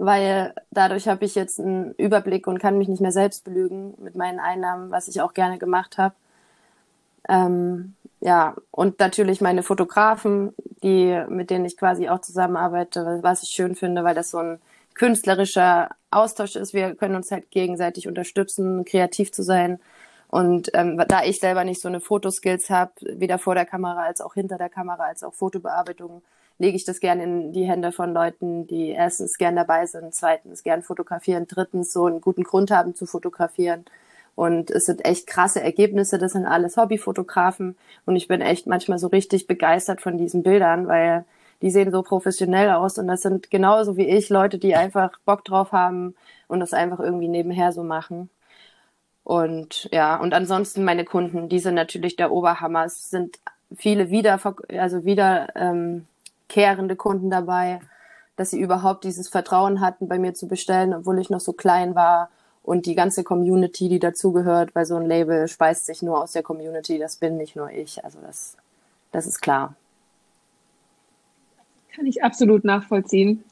[0.00, 4.14] weil dadurch habe ich jetzt einen Überblick und kann mich nicht mehr selbst belügen mit
[4.14, 6.14] meinen Einnahmen, was ich auch gerne gemacht habe.
[7.28, 13.50] Ähm, ja, und natürlich meine Fotografen, die, mit denen ich quasi auch zusammenarbeite, was ich
[13.50, 14.58] schön finde, weil das so ein
[14.94, 16.72] künstlerischer Austausch ist.
[16.72, 19.80] Wir können uns halt gegenseitig unterstützen, kreativ zu sein.
[20.28, 24.20] Und ähm, da ich selber nicht so eine Fotoskills habe, weder vor der Kamera als
[24.20, 26.22] auch hinter der Kamera als auch Fotobearbeitung,
[26.60, 30.62] lege ich das gerne in die Hände von Leuten, die erstens gern dabei sind, zweitens
[30.62, 33.86] gern fotografieren, drittens so einen guten Grund haben zu fotografieren.
[34.36, 36.18] Und es sind echt krasse Ergebnisse.
[36.18, 37.76] Das sind alles Hobbyfotografen.
[38.04, 41.24] Und ich bin echt manchmal so richtig begeistert von diesen Bildern, weil
[41.62, 42.98] die sehen so professionell aus.
[42.98, 46.14] Und das sind genauso wie ich Leute, die einfach Bock drauf haben
[46.46, 48.28] und das einfach irgendwie nebenher so machen.
[49.24, 52.84] Und ja, und ansonsten meine Kunden, die sind natürlich der Oberhammer.
[52.84, 53.38] Es sind
[53.74, 56.06] viele wieder, also wieder ähm,
[56.50, 57.80] kehrende Kunden dabei,
[58.36, 61.94] dass sie überhaupt dieses Vertrauen hatten, bei mir zu bestellen, obwohl ich noch so klein
[61.94, 62.28] war.
[62.62, 66.42] Und die ganze Community, die dazugehört, weil so ein Label speist sich nur aus der
[66.42, 68.04] Community, das bin nicht nur ich.
[68.04, 68.56] Also das,
[69.12, 69.74] das ist klar.
[71.94, 73.44] Kann ich absolut nachvollziehen,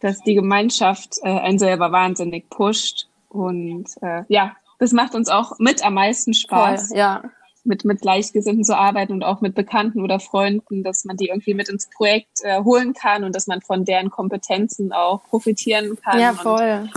[0.00, 3.08] dass die Gemeinschaft äh, einen selber wahnsinnig pusht.
[3.28, 6.88] Und äh, ja, das macht uns auch mit am meisten Spaß.
[6.88, 7.22] Voll, ja.
[7.64, 11.54] Mit, mit Gleichgesinnten zu arbeiten und auch mit Bekannten oder Freunden, dass man die irgendwie
[11.54, 16.18] mit ins Projekt äh, holen kann und dass man von deren Kompetenzen auch profitieren kann.
[16.18, 16.80] Ja, voll.
[16.82, 16.90] Und,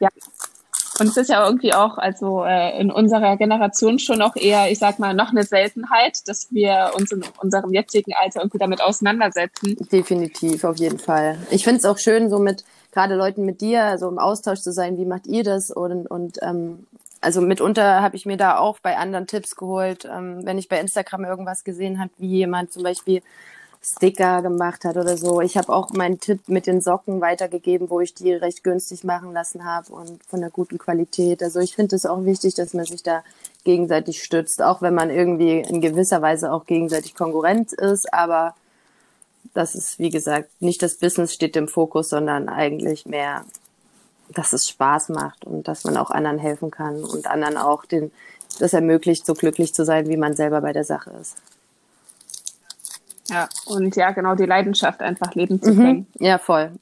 [0.00, 0.08] ja,
[1.00, 4.78] und es ist ja irgendwie auch, also äh, in unserer Generation schon auch eher, ich
[4.78, 9.76] sag mal, noch eine Seltenheit, dass wir uns in unserem jetzigen Alter irgendwie damit auseinandersetzen.
[9.90, 11.38] Definitiv, auf jeden Fall.
[11.50, 14.72] Ich finde es auch schön, so mit gerade Leuten mit dir, also im Austausch zu
[14.72, 15.70] sein, wie macht ihr das?
[15.70, 16.86] Und, und ähm,
[17.22, 20.80] also mitunter habe ich mir da auch bei anderen Tipps geholt, ähm, wenn ich bei
[20.80, 23.22] Instagram irgendwas gesehen habe, wie jemand zum Beispiel
[23.84, 25.40] Sticker gemacht hat oder so.
[25.40, 29.32] Ich habe auch meinen Tipp mit den Socken weitergegeben, wo ich die recht günstig machen
[29.32, 31.42] lassen habe und von der guten Qualität.
[31.42, 33.24] Also ich finde es auch wichtig, dass man sich da
[33.64, 38.12] gegenseitig stützt, auch wenn man irgendwie in gewisser Weise auch gegenseitig Konkurrent ist.
[38.12, 38.54] Aber
[39.52, 43.44] das ist, wie gesagt, nicht das Business steht im Fokus, sondern eigentlich mehr,
[44.32, 48.10] dass es Spaß macht und dass man auch anderen helfen kann und anderen auch den,
[48.58, 51.36] das ermöglicht, so glücklich zu sein, wie man selber bei der Sache ist.
[53.28, 55.76] Ja, und ja, genau die Leidenschaft einfach leben zu mhm.
[55.76, 56.06] können.
[56.18, 56.26] Mhm.
[56.26, 56.72] Ja, voll.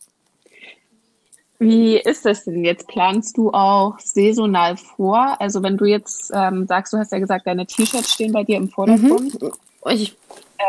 [1.59, 2.89] Wie ist das denn jetzt?
[2.89, 5.37] Planst du auch saisonal vor?
[5.41, 8.57] Also wenn du jetzt ähm, sagst, du hast ja gesagt, deine T-Shirts stehen bei dir
[8.57, 9.41] im Vordergrund.
[9.43, 9.53] Mhm.
[9.91, 10.17] Ich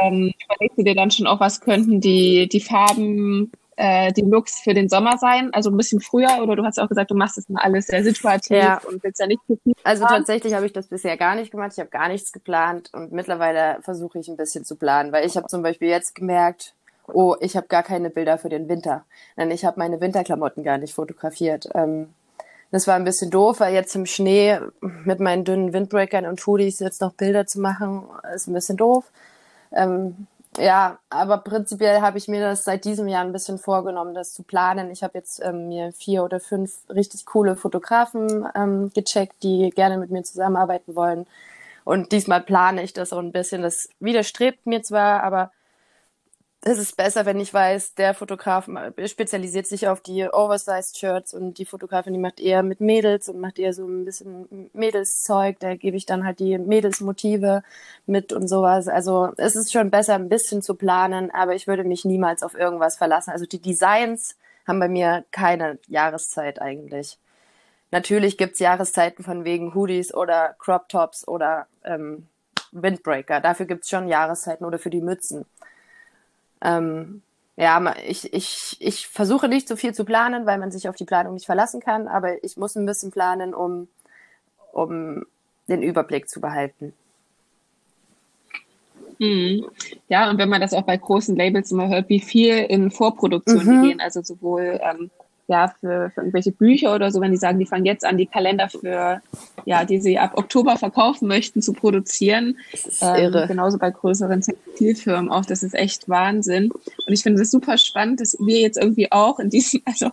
[0.02, 4.60] ähm, überlegst du dir dann schon auch, was könnten die, die Farben äh, die Looks
[4.60, 5.50] für den Sommer sein?
[5.54, 8.04] Also ein bisschen früher oder du hast auch gesagt, du machst das mal alles sehr
[8.04, 8.82] situativ ja.
[8.88, 10.18] und willst ja nicht zu viel Also haben.
[10.18, 11.72] tatsächlich habe ich das bisher gar nicht gemacht.
[11.74, 15.38] Ich habe gar nichts geplant und mittlerweile versuche ich ein bisschen zu planen, weil ich
[15.38, 16.76] habe zum Beispiel jetzt gemerkt,
[17.08, 19.06] oh, ich habe gar keine Bilder für den Winter.
[19.38, 21.68] Denn ich habe meine Winterklamotten gar nicht fotografiert.
[21.74, 22.10] Ähm,
[22.72, 26.80] das war ein bisschen doof, weil jetzt im Schnee mit meinen dünnen Windbreakern und Hoodies
[26.80, 28.04] jetzt noch Bilder zu machen,
[28.34, 29.12] ist ein bisschen doof.
[29.74, 34.34] Ähm, ja, aber prinzipiell habe ich mir das seit diesem Jahr ein bisschen vorgenommen, das
[34.34, 34.92] zu planen.
[34.92, 39.98] Ich habe jetzt ähm, mir vier oder fünf richtig coole Fotografen ähm, gecheckt, die gerne
[39.98, 41.26] mit mir zusammenarbeiten wollen.
[41.86, 43.62] Und diesmal plane ich das so ein bisschen.
[43.62, 45.52] Das widerstrebt mir zwar, aber
[46.64, 48.70] es ist besser, wenn ich weiß, der Fotograf
[49.08, 53.40] spezialisiert sich auf die Oversized Shirts und die Fotografin, die macht eher mit Mädels und
[53.40, 55.60] macht eher so ein bisschen Mädelszeug.
[55.60, 57.64] Da gebe ich dann halt die Mädelsmotive
[58.06, 58.88] mit und sowas.
[58.88, 62.54] Also es ist schon besser, ein bisschen zu planen, aber ich würde mich niemals auf
[62.54, 63.32] irgendwas verlassen.
[63.32, 67.18] Also die Designs haben bei mir keine Jahreszeit eigentlich.
[67.90, 72.28] Natürlich gibt's Jahreszeiten von wegen Hoodies oder Crop Tops oder ähm,
[72.72, 73.42] Windbreaker.
[73.42, 75.46] Dafür gibt's schon Jahreszeiten oder für die Mützen.
[76.62, 77.22] Ähm,
[77.58, 81.06] ja, ich, ich, ich versuche nicht so viel zu planen, weil man sich auf die
[81.06, 83.88] Planung nicht verlassen kann, aber ich muss ein bisschen planen, um,
[84.72, 85.26] um
[85.68, 86.94] den Überblick zu behalten.
[89.20, 89.68] Mhm.
[90.08, 93.64] Ja, und wenn man das auch bei großen Labels immer hört, wie viel in Vorproduktion
[93.64, 93.84] mhm.
[93.84, 95.12] die gehen, also sowohl ähm,
[95.52, 98.26] ja, für, für irgendwelche Bücher oder so, wenn die sagen, die fangen jetzt an, die
[98.26, 99.22] Kalender für,
[99.66, 102.58] ja, die sie ab Oktober verkaufen möchten, zu produzieren.
[102.72, 103.48] Das ist ähm, irre.
[103.48, 105.46] Genauso bei größeren Textilfirmen auch.
[105.46, 106.72] Das ist echt Wahnsinn.
[106.72, 110.10] Und ich finde es super spannend, dass wir jetzt irgendwie auch in diesem, also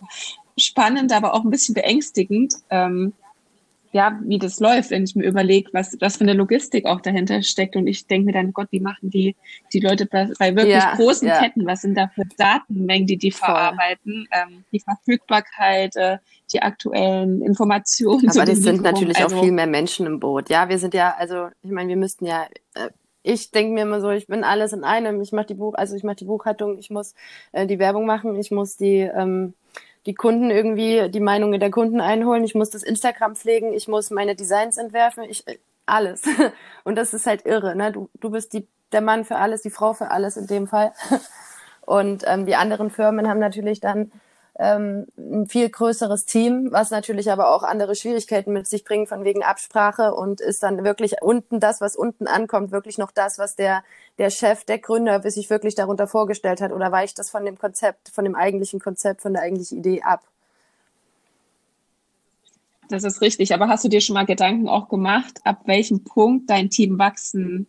[0.58, 3.12] spannend, aber auch ein bisschen beängstigend, ähm,
[3.92, 7.42] ja, wie das läuft, wenn ich mir überlege, was, was für eine Logistik auch dahinter
[7.42, 7.74] steckt.
[7.74, 9.34] Und ich denke mir dann, Gott, wie machen die,
[9.72, 11.40] die Leute bei, wirklich ja, großen ja.
[11.40, 13.46] Ketten, was sind da für Datenmengen, die die Voll.
[13.46, 16.18] verarbeiten, ähm, die Verfügbarkeit, äh,
[16.52, 18.28] die aktuellen Informationen.
[18.28, 20.50] Aber das sind natürlich also, auch viel mehr Menschen im Boot.
[20.50, 22.90] Ja, wir sind ja, also ich meine, wir müssten ja, äh,
[23.22, 25.20] ich denke mir immer so, ich bin alles in einem.
[25.20, 27.14] Ich mache die Buch, also ich mache die Buchhaltung, ich muss
[27.52, 29.54] äh, die Werbung machen, ich muss die ähm,
[30.08, 32.42] die Kunden irgendwie, die Meinungen der Kunden einholen.
[32.42, 35.44] Ich muss das Instagram pflegen, ich muss meine Designs entwerfen, ich
[35.84, 36.22] alles.
[36.84, 37.92] Und das ist halt irre, ne?
[37.92, 40.94] Du, du bist die, der Mann für alles, die Frau für alles in dem Fall.
[41.82, 44.10] Und ähm, die anderen Firmen haben natürlich dann
[44.58, 49.24] ähm, ein viel größeres Team, was natürlich aber auch andere Schwierigkeiten mit sich bringt, von
[49.24, 53.54] wegen Absprache und ist dann wirklich unten das, was unten ankommt, wirklich noch das, was
[53.54, 53.84] der,
[54.18, 58.08] der Chef, der Gründer sich wirklich darunter vorgestellt hat oder weicht das von dem Konzept,
[58.08, 60.22] von dem eigentlichen Konzept, von der eigentlichen Idee ab?
[62.88, 66.50] Das ist richtig, aber hast du dir schon mal Gedanken auch gemacht, ab welchem Punkt
[66.50, 67.66] dein Team wachsen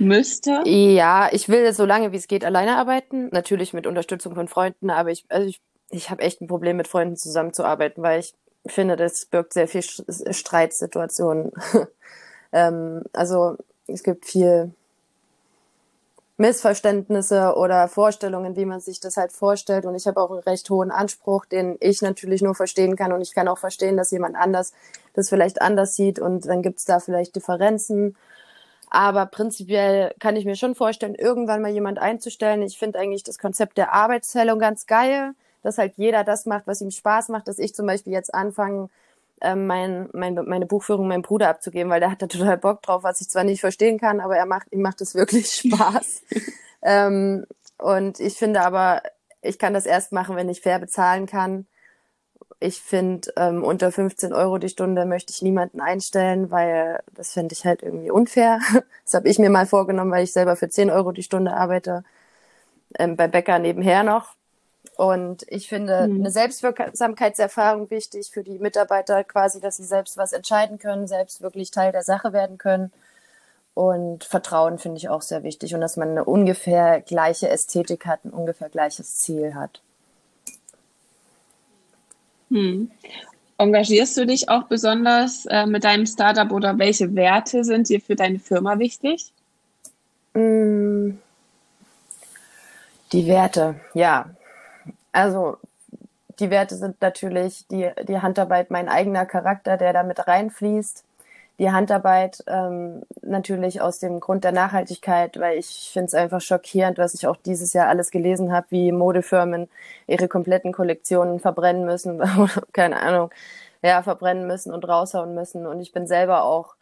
[0.00, 0.62] müsste?
[0.64, 4.90] Ja, ich will so lange wie es geht alleine arbeiten, natürlich mit Unterstützung von Freunden,
[4.90, 8.34] aber ich, also ich ich habe echt ein Problem mit Freunden zusammenzuarbeiten, weil ich
[8.66, 11.52] finde, das birgt sehr viel Streitsituationen.
[12.52, 14.72] ähm, also es gibt viel
[16.36, 19.84] Missverständnisse oder Vorstellungen, wie man sich das halt vorstellt.
[19.84, 23.12] Und ich habe auch einen recht hohen Anspruch, den ich natürlich nur verstehen kann.
[23.12, 24.72] Und ich kann auch verstehen, dass jemand anders
[25.14, 26.18] das vielleicht anders sieht.
[26.18, 28.16] Und dann gibt es da vielleicht Differenzen.
[28.88, 32.62] Aber prinzipiell kann ich mir schon vorstellen, irgendwann mal jemand einzustellen.
[32.62, 36.80] Ich finde eigentlich das Konzept der Arbeitszählung ganz geil dass halt jeder das macht, was
[36.80, 38.88] ihm Spaß macht, dass ich zum Beispiel jetzt anfange,
[39.40, 43.02] ähm, mein, mein, meine Buchführung meinem Bruder abzugeben, weil der hat da total Bock drauf,
[43.02, 46.22] was ich zwar nicht verstehen kann, aber er macht, ihm macht es wirklich Spaß.
[46.82, 47.46] ähm,
[47.78, 49.02] und ich finde aber,
[49.42, 51.66] ich kann das erst machen, wenn ich fair bezahlen kann.
[52.62, 57.54] Ich finde, ähm, unter 15 Euro die Stunde möchte ich niemanden einstellen, weil das finde
[57.54, 58.60] ich halt irgendwie unfair.
[59.04, 62.04] Das habe ich mir mal vorgenommen, weil ich selber für 10 Euro die Stunde arbeite,
[62.98, 64.36] ähm, bei Bäcker nebenher noch.
[64.96, 66.20] Und ich finde mhm.
[66.20, 71.70] eine Selbstwirksamkeitserfahrung wichtig für die Mitarbeiter quasi, dass sie selbst was entscheiden können, selbst wirklich
[71.70, 72.92] Teil der Sache werden können.
[73.74, 78.24] Und Vertrauen finde ich auch sehr wichtig und dass man eine ungefähr gleiche Ästhetik hat,
[78.24, 79.80] ein ungefähr gleiches Ziel hat.
[82.50, 82.90] Hm.
[83.58, 88.16] Engagierst du dich auch besonders äh, mit deinem Startup oder welche Werte sind dir für
[88.16, 89.32] deine Firma wichtig?
[90.34, 91.10] Mm.
[93.12, 94.30] Die Werte, ja.
[95.12, 95.58] Also
[96.38, 101.04] die Werte sind natürlich die, die Handarbeit, mein eigener Charakter, der da mit reinfließt.
[101.58, 106.96] Die Handarbeit ähm, natürlich aus dem Grund der Nachhaltigkeit, weil ich finde es einfach schockierend,
[106.96, 109.68] was ich auch dieses Jahr alles gelesen habe, wie Modefirmen
[110.06, 112.22] ihre kompletten Kollektionen verbrennen müssen,
[112.72, 113.30] keine Ahnung,
[113.82, 115.66] ja, verbrennen müssen und raushauen müssen.
[115.66, 116.76] Und ich bin selber auch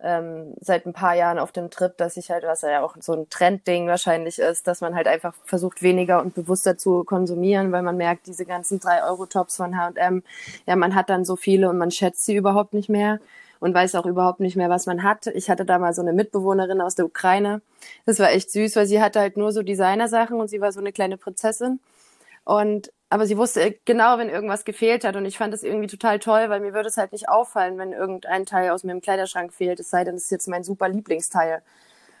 [0.00, 3.14] ähm, seit ein paar Jahren auf dem Trip, dass ich halt, was ja auch so
[3.14, 7.82] ein Trendding wahrscheinlich ist, dass man halt einfach versucht, weniger und bewusster zu konsumieren, weil
[7.82, 10.22] man merkt, diese ganzen drei Euro Tops von H&M,
[10.66, 13.20] ja, man hat dann so viele und man schätzt sie überhaupt nicht mehr
[13.58, 15.26] und weiß auch überhaupt nicht mehr, was man hat.
[15.28, 17.62] Ich hatte da mal so eine Mitbewohnerin aus der Ukraine.
[18.04, 20.80] Das war echt süß, weil sie hatte halt nur so Designersachen und sie war so
[20.80, 21.80] eine kleine Prinzessin.
[22.44, 25.16] Und aber sie wusste genau, wenn irgendwas gefehlt hat.
[25.16, 27.92] Und ich fand das irgendwie total toll, weil mir würde es halt nicht auffallen, wenn
[27.92, 31.62] irgendein Teil aus meinem Kleiderschrank fehlt, es sei denn, es ist jetzt mein super Lieblingsteil.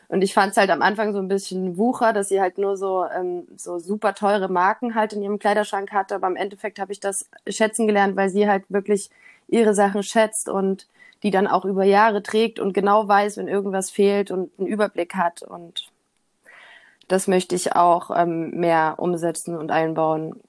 [0.08, 2.76] Und ich fand es halt am Anfang so ein bisschen Wucher, dass sie halt nur
[2.76, 6.14] so, ähm, so super teure Marken halt in ihrem Kleiderschrank hatte.
[6.14, 9.10] Aber im Endeffekt habe ich das schätzen gelernt, weil sie halt wirklich
[9.48, 10.86] ihre Sachen schätzt und
[11.24, 15.16] die dann auch über Jahre trägt und genau weiß, wenn irgendwas fehlt und einen Überblick
[15.16, 15.42] hat.
[15.42, 15.90] Und
[17.08, 20.40] das möchte ich auch ähm, mehr umsetzen und einbauen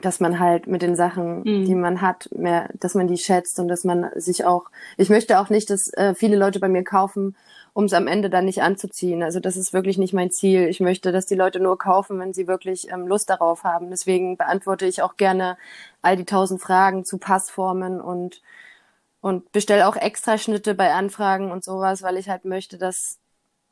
[0.00, 1.64] dass man halt mit den Sachen, mhm.
[1.64, 5.38] die man hat, mehr, dass man die schätzt und dass man sich auch, ich möchte
[5.40, 7.36] auch nicht, dass äh, viele Leute bei mir kaufen,
[7.72, 9.22] um es am Ende dann nicht anzuziehen.
[9.22, 10.68] Also das ist wirklich nicht mein Ziel.
[10.68, 13.90] Ich möchte, dass die Leute nur kaufen, wenn sie wirklich ähm, Lust darauf haben.
[13.90, 15.56] Deswegen beantworte ich auch gerne
[16.02, 18.42] all die tausend Fragen zu Passformen und
[19.20, 23.18] und bestelle auch Extraschnitte bei Anfragen und sowas, weil ich halt möchte, dass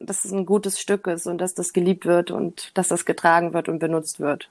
[0.00, 3.52] dass es ein gutes Stück ist und dass das geliebt wird und dass das getragen
[3.52, 4.48] wird und benutzt wird.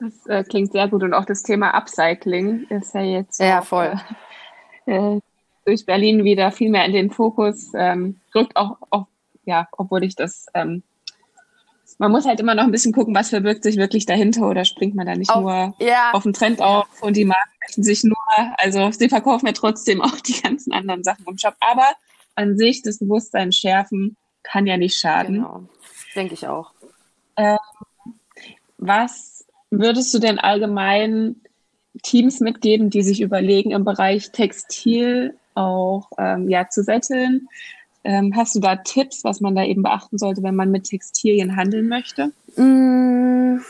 [0.00, 3.94] Das äh, klingt sehr gut und auch das Thema Upcycling ist ja jetzt ja, voll.
[4.86, 5.20] Äh, äh,
[5.66, 9.06] durch Berlin wieder viel mehr in den Fokus ähm, rückt, auch, auch,
[9.44, 10.82] ja, obwohl ich das, ähm,
[11.98, 14.94] man muss halt immer noch ein bisschen gucken, was verbirgt sich wirklich dahinter oder springt
[14.94, 16.12] man da nicht auf, nur ja.
[16.12, 18.16] auf den Trend auf und die Marken möchten sich nur,
[18.56, 21.86] also sie verkaufen ja trotzdem auch die ganzen anderen Sachen im Shop, aber
[22.36, 25.34] an sich das Bewusstsein schärfen kann ja nicht schaden.
[25.34, 25.64] Genau,
[26.14, 26.72] denke ich auch.
[27.36, 27.58] Ähm,
[28.78, 29.39] was
[29.70, 31.36] würdest du denn allgemein
[32.02, 37.48] Teams mitgeben, die sich überlegen, im Bereich Textil auch ähm, ja, zu setteln?
[38.02, 41.56] Ähm, hast du da Tipps, was man da eben beachten sollte, wenn man mit Textilien
[41.56, 42.32] handeln möchte?
[42.56, 43.60] Mm,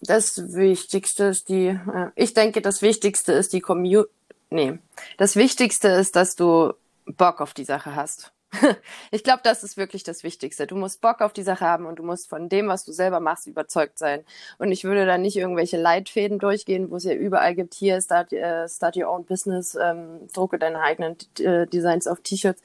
[0.00, 4.10] das Wichtigste ist die, äh, ich denke, das Wichtigste ist die Community.
[4.50, 4.78] Nee,
[5.16, 6.74] das Wichtigste ist, dass du
[7.06, 8.32] Bock auf die Sache hast.
[9.10, 10.66] ich glaube, das ist wirklich das Wichtigste.
[10.66, 13.20] Du musst Bock auf die Sache haben und du musst von dem, was du selber
[13.20, 14.24] machst, überzeugt sein.
[14.58, 18.32] Und ich würde da nicht irgendwelche Leitfäden durchgehen, wo es ja überall gibt, hier start,
[18.32, 22.62] äh, start your own business, ähm, drucke deine eigenen äh, Designs auf T-Shirts.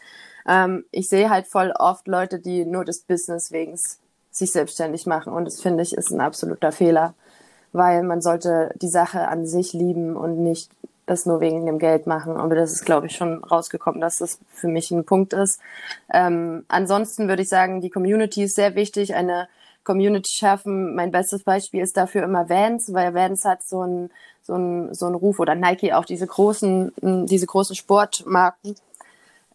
[0.47, 3.80] Ähm, ich sehe halt voll oft Leute, die nur des Business wegen
[4.32, 5.34] sich selbstständig machen.
[5.34, 7.13] Und das finde ich ist ein absoluter Fehler,
[7.71, 10.69] weil man sollte die Sache an sich lieben und nicht
[11.08, 12.38] das nur wegen dem Geld machen.
[12.38, 15.60] Aber das ist, glaube ich, schon rausgekommen, dass das für mich ein Punkt ist.
[16.13, 19.15] Ähm, ansonsten würde ich sagen, die Community ist sehr wichtig.
[19.15, 19.48] Eine
[19.84, 20.93] Community schaffen.
[20.96, 24.10] Mein bestes Beispiel ist dafür immer Vans, weil Vans hat so ein
[24.43, 26.93] so ein so ein Ruf oder Nike auch diese großen
[27.26, 28.76] diese großen Sportmarken.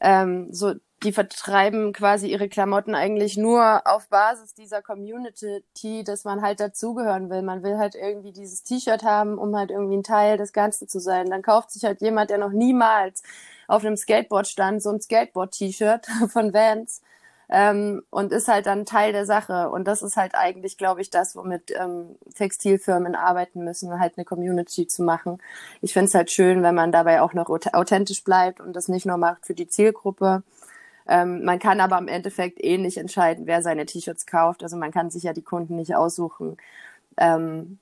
[0.00, 6.42] Ähm, so die vertreiben quasi ihre Klamotten eigentlich nur auf Basis dieser Community, dass man
[6.42, 7.42] halt dazugehören will.
[7.42, 11.00] Man will halt irgendwie dieses T-Shirt haben, um halt irgendwie ein Teil des Ganzen zu
[11.00, 11.30] sein.
[11.30, 13.22] Dann kauft sich halt jemand, der noch niemals
[13.68, 17.02] auf einem Skateboard stand, so ein Skateboard-T-Shirt von Vans
[17.48, 19.68] ähm, und ist halt dann Teil der Sache.
[19.68, 24.24] Und das ist halt eigentlich, glaube ich, das, womit ähm, Textilfirmen arbeiten müssen, halt eine
[24.24, 25.38] Community zu machen.
[25.82, 29.04] Ich finde es halt schön, wenn man dabei auch noch authentisch bleibt und das nicht
[29.04, 30.42] nur macht für die Zielgruppe,
[31.06, 34.62] ähm, man kann aber im Endeffekt eh nicht entscheiden, wer seine T-Shirts kauft.
[34.62, 36.56] Also man kann sich ja die Kunden nicht aussuchen.
[37.16, 37.78] Ähm,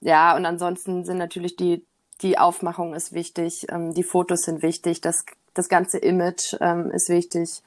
[0.00, 1.84] ja, und ansonsten sind natürlich die,
[2.22, 7.08] die Aufmachung ist wichtig, ähm, die Fotos sind wichtig, das, das ganze Image ähm, ist
[7.08, 7.62] wichtig.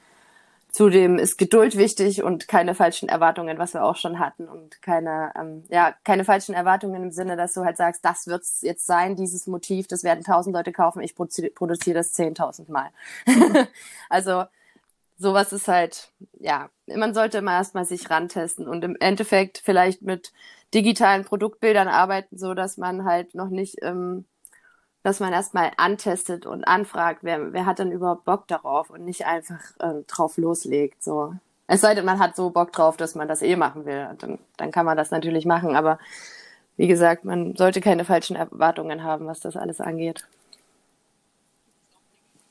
[0.70, 5.32] Zudem ist Geduld wichtig und keine falschen Erwartungen, was wir auch schon hatten und keine,
[5.34, 9.16] ähm, ja, keine falschen Erwartungen im Sinne, dass du halt sagst, das wird's jetzt sein,
[9.16, 12.90] dieses Motiv, das werden tausend Leute kaufen, ich produziere produziere das zehntausend Mal.
[14.10, 14.44] also
[15.18, 20.32] sowas ist halt, ja, man sollte immer erstmal sich rantesten und im Endeffekt vielleicht mit
[20.74, 24.26] digitalen Produktbildern arbeiten, so dass man halt noch nicht ähm,
[25.06, 29.24] dass man erstmal antestet und anfragt, wer, wer hat denn überhaupt Bock darauf und nicht
[29.24, 31.00] einfach äh, drauf loslegt.
[31.00, 31.32] So.
[31.68, 34.08] Es sei denn, man hat so Bock drauf, dass man das eh machen will.
[34.18, 35.76] Dann, dann kann man das natürlich machen.
[35.76, 36.00] Aber
[36.76, 40.26] wie gesagt, man sollte keine falschen Erwartungen haben, was das alles angeht.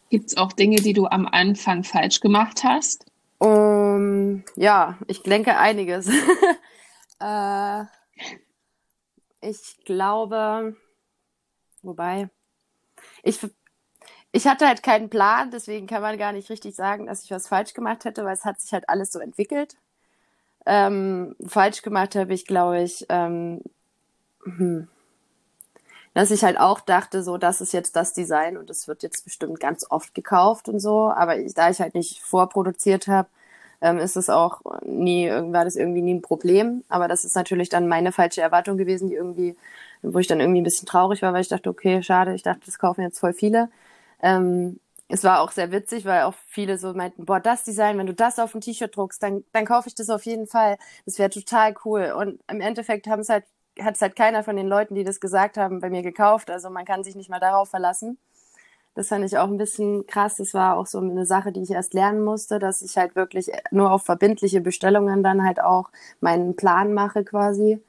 [0.10, 3.06] Gibt es auch Dinge, die du am Anfang falsch gemacht hast?
[3.40, 6.08] Um, ja, ich denke einiges.
[7.20, 7.84] äh,
[9.42, 10.76] ich glaube,
[11.82, 12.30] wobei,
[13.24, 13.40] ich,
[14.32, 17.48] ich hatte halt keinen Plan, deswegen kann man gar nicht richtig sagen, dass ich was
[17.48, 19.76] falsch gemacht hätte, weil es hat sich halt alles so entwickelt.
[20.66, 23.62] Ähm, falsch gemacht habe ich, glaube ich, ähm,
[24.44, 24.88] hm,
[26.16, 29.26] dass ich halt auch dachte, so, das ist jetzt das Design und es wird jetzt
[29.26, 31.12] bestimmt ganz oft gekauft und so.
[31.12, 33.30] Aber ich, da ich halt nicht vorproduziert habe,
[33.82, 36.84] ähm, ist es auch nie, war das irgendwie nie ein Problem.
[36.90, 39.56] Aber das ist natürlich dann meine falsche Erwartung gewesen, die irgendwie
[40.14, 42.62] wo ich dann irgendwie ein bisschen traurig war, weil ich dachte, okay, schade, ich dachte,
[42.66, 43.70] das kaufen jetzt voll viele.
[44.22, 48.08] Ähm, es war auch sehr witzig, weil auch viele so meinten, boah, das Design, wenn
[48.08, 50.78] du das auf ein T-Shirt druckst, dann, dann kaufe ich das auf jeden Fall.
[51.06, 52.14] Das wäre total cool.
[52.18, 53.46] Und im Endeffekt haben es halt,
[53.82, 56.50] hat es halt keiner von den Leuten, die das gesagt haben, bei mir gekauft.
[56.50, 58.18] Also man kann sich nicht mal darauf verlassen.
[58.96, 60.38] Das fand ich auch ein bisschen krass.
[60.38, 63.52] Das war auch so eine Sache, die ich erst lernen musste, dass ich halt wirklich
[63.72, 65.90] nur auf verbindliche Bestellungen dann halt auch
[66.22, 67.82] meinen Plan mache quasi.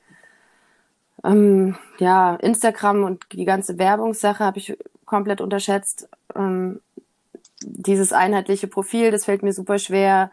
[1.24, 6.08] Ähm, ja, Instagram und die ganze Werbungssache habe ich komplett unterschätzt.
[6.34, 6.80] Ähm,
[7.62, 10.30] dieses einheitliche Profil, das fällt mir super schwer,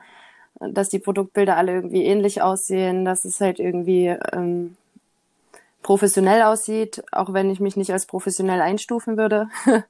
[0.60, 4.76] dass die Produktbilder alle irgendwie ähnlich aussehen, dass es halt irgendwie ähm,
[5.84, 9.50] professionell aussieht, auch wenn ich mich nicht als professionell einstufen würde.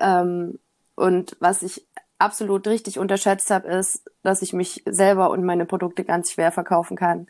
[0.00, 0.58] ähm,
[0.96, 1.86] und was ich
[2.18, 6.96] absolut richtig unterschätzt habe, ist, dass ich mich selber und meine Produkte ganz schwer verkaufen
[6.96, 7.28] kann.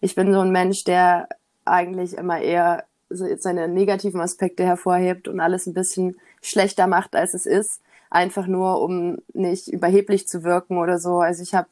[0.00, 1.28] Ich bin so ein Mensch, der
[1.64, 7.46] eigentlich immer eher seine negativen Aspekte hervorhebt und alles ein bisschen schlechter macht, als es
[7.46, 7.80] ist.
[8.10, 11.20] Einfach nur, um nicht überheblich zu wirken oder so.
[11.20, 11.68] Also ich habe,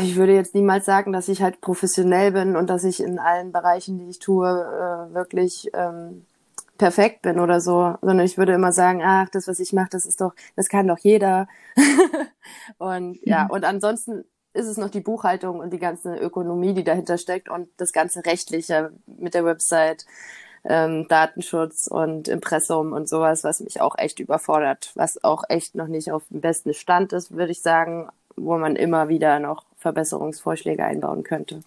[0.00, 3.52] ich würde jetzt niemals sagen, dass ich halt professionell bin und dass ich in allen
[3.52, 6.24] Bereichen, die ich tue, äh, wirklich ähm,
[6.78, 10.06] perfekt bin oder so, sondern ich würde immer sagen, ach, das, was ich mache, das
[10.06, 11.48] ist doch, das kann doch jeder.
[12.78, 13.50] und ja, mhm.
[13.50, 14.24] und ansonsten
[14.54, 18.24] ist es noch die Buchhaltung und die ganze Ökonomie, die dahinter steckt und das ganze
[18.24, 20.06] Rechtliche mit der Website,
[20.64, 25.88] ähm, Datenschutz und Impressum und sowas, was mich auch echt überfordert, was auch echt noch
[25.88, 30.84] nicht auf dem besten Stand ist, würde ich sagen, wo man immer wieder noch Verbesserungsvorschläge
[30.84, 31.60] einbauen könnte.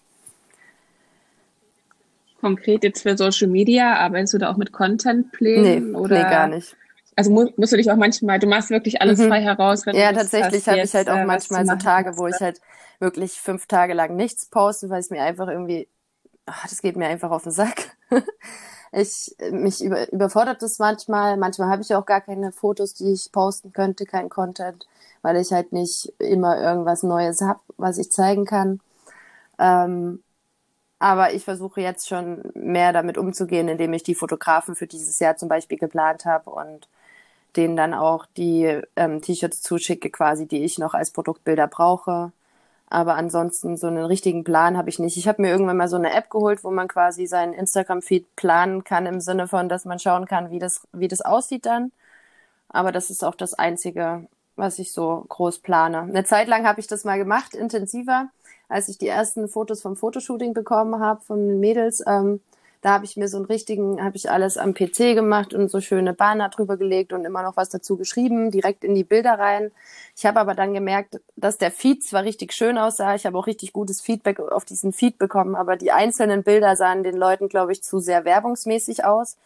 [2.40, 6.16] Konkret jetzt für Social Media, arbeitest du da auch mit Contentplänen nee, oder?
[6.16, 6.76] Nee, gar nicht.
[7.14, 9.28] Also musst, musst du dich auch manchmal, du machst wirklich alles mhm.
[9.28, 9.86] frei heraus.
[9.86, 12.60] Wenn ja, tatsächlich habe ich halt auch äh, manchmal so Tage, wo ich halt
[12.98, 15.88] wirklich fünf Tage lang nichts poste, weil es mir einfach irgendwie,
[16.44, 17.96] ach, das geht mir einfach auf den Sack.
[18.92, 21.38] ich mich über, überfordert das manchmal.
[21.38, 24.86] Manchmal habe ich auch gar keine Fotos, die ich posten könnte, kein Content,
[25.26, 28.78] weil ich halt nicht immer irgendwas Neues habe, was ich zeigen kann.
[29.58, 30.22] Ähm,
[31.00, 35.36] aber ich versuche jetzt schon mehr damit umzugehen, indem ich die Fotografen für dieses Jahr
[35.36, 36.88] zum Beispiel geplant habe und
[37.56, 42.30] denen dann auch die ähm, T-Shirts zuschicke, quasi, die ich noch als Produktbilder brauche.
[42.88, 45.16] Aber ansonsten so einen richtigen Plan habe ich nicht.
[45.16, 48.84] Ich habe mir irgendwann mal so eine App geholt, wo man quasi seinen Instagram-Feed planen
[48.84, 51.90] kann im Sinne von, dass man schauen kann, wie das, wie das aussieht dann.
[52.68, 56.00] Aber das ist auch das Einzige, was ich so groß plane.
[56.00, 58.28] Eine Zeit lang habe ich das mal gemacht, intensiver,
[58.68, 62.02] als ich die ersten Fotos vom Fotoshooting bekommen habe von den Mädels.
[62.06, 62.40] Ähm,
[62.82, 65.80] da habe ich mir so einen richtigen, habe ich alles am PC gemacht und so
[65.80, 69.72] schöne Banner drüber gelegt und immer noch was dazu geschrieben, direkt in die Bilder rein.
[70.16, 73.46] Ich habe aber dann gemerkt, dass der Feed zwar richtig schön aussah, ich habe auch
[73.46, 77.72] richtig gutes Feedback auf diesen Feed bekommen, aber die einzelnen Bilder sahen den Leuten, glaube
[77.72, 79.36] ich, zu sehr werbungsmäßig aus.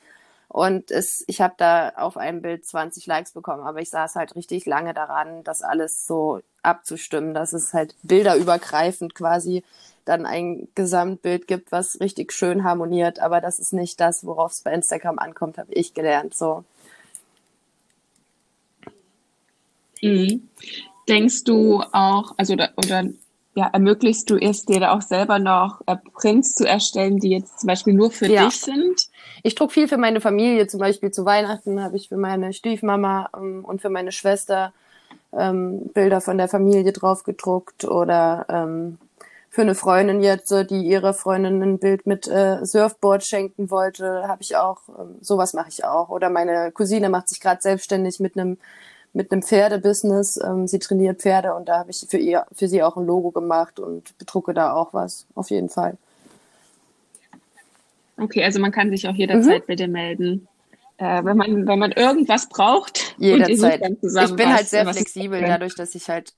[0.53, 4.35] Und es, ich habe da auf einem Bild 20 Likes bekommen, aber ich saß halt
[4.35, 9.63] richtig lange daran, das alles so abzustimmen, dass es halt bilderübergreifend quasi
[10.05, 14.63] dann ein Gesamtbild gibt, was richtig schön harmoniert, aber das ist nicht das, worauf es
[14.63, 16.35] bei Instagram ankommt, habe ich gelernt.
[16.35, 16.65] So.
[20.03, 20.49] Mhm.
[21.09, 23.05] Denkst du auch, also oder, oder
[23.55, 27.61] ja, ermöglichst du es dir da auch selber noch äh, Prints zu erstellen, die jetzt
[27.61, 28.45] zum Beispiel nur für ja.
[28.45, 29.09] dich sind?
[29.43, 33.29] Ich druck viel für meine Familie, zum Beispiel zu Weihnachten habe ich für meine Stiefmama
[33.37, 34.73] ähm, und für meine Schwester
[35.33, 38.99] ähm, Bilder von der Familie drauf gedruckt oder ähm,
[39.49, 44.43] für eine Freundin jetzt, die ihrer Freundin ein Bild mit äh, Surfboard schenken wollte, habe
[44.43, 46.09] ich auch, ähm, sowas mache ich auch.
[46.09, 48.59] Oder meine Cousine macht sich gerade selbstständig mit einem
[49.13, 50.41] mit einem Pferdebusiness.
[50.43, 53.31] Ähm, sie trainiert Pferde und da habe ich für ihr, für sie auch ein Logo
[53.31, 55.97] gemacht und bedrucke da auch was, auf jeden Fall.
[58.17, 59.77] Okay, also man kann sich auch jederzeit mhm.
[59.77, 60.49] dir melden.
[60.99, 63.15] Äh, wenn man, wenn man irgendwas braucht.
[63.17, 63.81] Jederzeit.
[63.81, 66.35] Ich bin halt sehr flexibel, dadurch, dass ich halt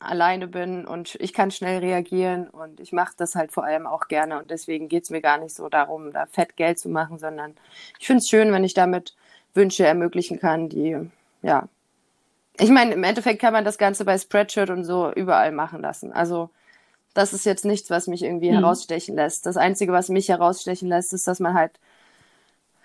[0.00, 4.08] alleine bin und ich kann schnell reagieren und ich mache das halt vor allem auch
[4.08, 7.18] gerne und deswegen geht es mir gar nicht so darum, da fett Geld zu machen,
[7.18, 7.54] sondern
[8.00, 9.14] ich finde es schön, wenn ich damit
[9.54, 10.96] Wünsche ermöglichen kann, die,
[11.42, 11.68] ja.
[12.58, 16.12] Ich meine, im Endeffekt kann man das Ganze bei Spreadshirt und so überall machen lassen.
[16.12, 16.50] Also
[17.14, 18.56] das ist jetzt nichts, was mich irgendwie mhm.
[18.56, 19.46] herausstechen lässt.
[19.46, 21.72] Das Einzige, was mich herausstechen lässt, ist, dass man halt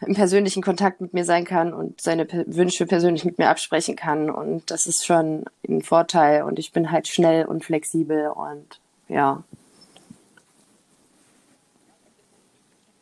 [0.02, 3.96] im persönlichen Kontakt mit mir sein kann und seine P Wünsche persönlich mit mir absprechen
[3.96, 4.30] kann.
[4.30, 6.44] Und das ist schon ein Vorteil.
[6.44, 9.44] Und ich bin halt schnell und flexibel und ja.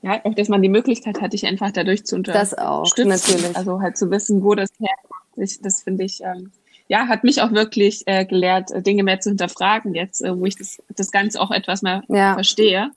[0.02, 2.56] Ja, auch dass man die Möglichkeit hat, dich einfach dadurch zu unterstützen.
[2.56, 3.58] Das auch, natürlich.
[3.58, 5.25] Also halt zu wissen, wo das herkommt.
[5.36, 6.52] Das finde ich, ähm,
[6.88, 10.46] ja, hat mich auch wirklich äh, gelehrt, äh, Dinge mehr zu hinterfragen jetzt, äh, wo
[10.46, 12.34] ich das, das Ganze auch etwas mehr ja.
[12.34, 12.92] verstehe.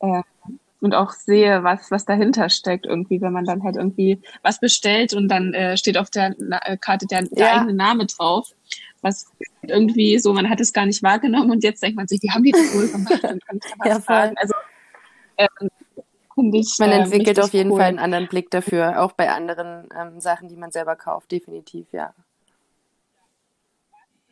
[0.00, 0.22] Äh,
[0.80, 5.14] und auch sehe, was, was dahinter steckt irgendwie, wenn man dann halt irgendwie was bestellt
[5.14, 7.60] und dann äh, steht auf der Na äh, Karte der, der ja.
[7.60, 8.50] eigene Name drauf.
[9.00, 9.26] Was
[9.62, 12.42] irgendwie so, man hat es gar nicht wahrgenommen und jetzt denkt man sich, die haben
[12.42, 14.36] die das wohl gemacht, dann kann ich da was ja, fragen.
[14.36, 14.54] Also
[15.38, 15.70] ähm,
[16.36, 17.78] ich, man äh, entwickelt auf jeden cool.
[17.78, 21.86] Fall einen anderen Blick dafür, auch bei anderen ähm, Sachen, die man selber kauft, definitiv,
[21.92, 22.14] ja.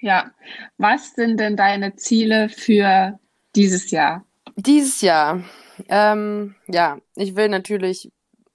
[0.01, 0.33] Ja,
[0.79, 3.19] was sind denn deine Ziele für
[3.55, 4.25] dieses Jahr?
[4.57, 5.45] Dieses Jahr.
[5.89, 8.11] Ähm, ja, ich will natürlich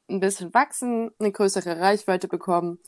[0.10, 2.80] ein bisschen wachsen, eine größere Reichweite bekommen.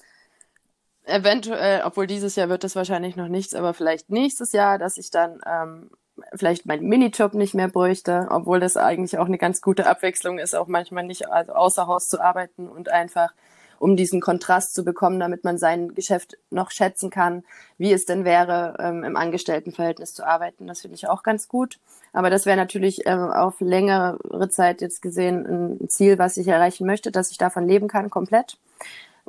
[1.06, 5.10] Eventuell, obwohl dieses Jahr wird das wahrscheinlich noch nichts, aber vielleicht nächstes Jahr, dass ich
[5.10, 5.90] dann ähm,
[6.34, 10.56] vielleicht meinen Minijob nicht mehr bräuchte, obwohl das eigentlich auch eine ganz gute Abwechslung ist,
[10.56, 13.34] auch manchmal nicht also außer Haus zu arbeiten und einfach
[13.80, 17.44] um diesen Kontrast zu bekommen, damit man sein Geschäft noch schätzen kann,
[17.78, 20.68] wie es denn wäre, ähm, im Angestelltenverhältnis zu arbeiten.
[20.68, 21.80] Das finde ich auch ganz gut.
[22.12, 26.86] Aber das wäre natürlich äh, auf längere Zeit jetzt gesehen ein Ziel, was ich erreichen
[26.86, 28.58] möchte, dass ich davon leben kann, komplett.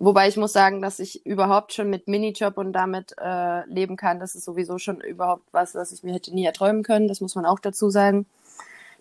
[0.02, 4.18] Wobei ich muss sagen, dass ich überhaupt schon mit Minijob und damit äh, leben kann.
[4.18, 7.06] Das ist sowieso schon überhaupt was, was ich mir hätte nie erträumen können.
[7.06, 8.24] Das muss man auch dazu sagen.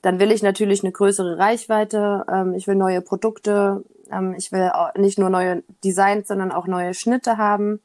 [0.02, 2.26] Dann will ich natürlich eine größere Reichweite.
[2.30, 3.86] Ähm, ich will neue Produkte.
[4.12, 7.80] Ähm, ich will nicht nur neue Designs, sondern auch neue Schnitte haben.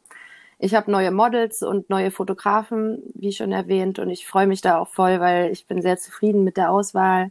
[0.59, 4.79] Ich habe neue Models und neue Fotografen, wie schon erwähnt, und ich freue mich da
[4.79, 7.31] auch voll, weil ich bin sehr zufrieden mit der Auswahl.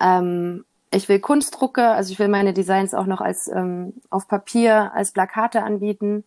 [0.00, 4.92] Ähm, ich will Kunstdrucke, also ich will meine Designs auch noch als ähm, auf Papier
[4.94, 6.24] als Plakate anbieten.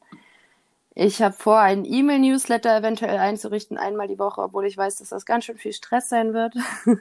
[0.95, 5.26] Ich habe vor, einen E-Mail-Newsletter eventuell einzurichten, einmal die Woche, obwohl ich weiß, dass das
[5.26, 6.55] ganz schön viel Stress sein wird.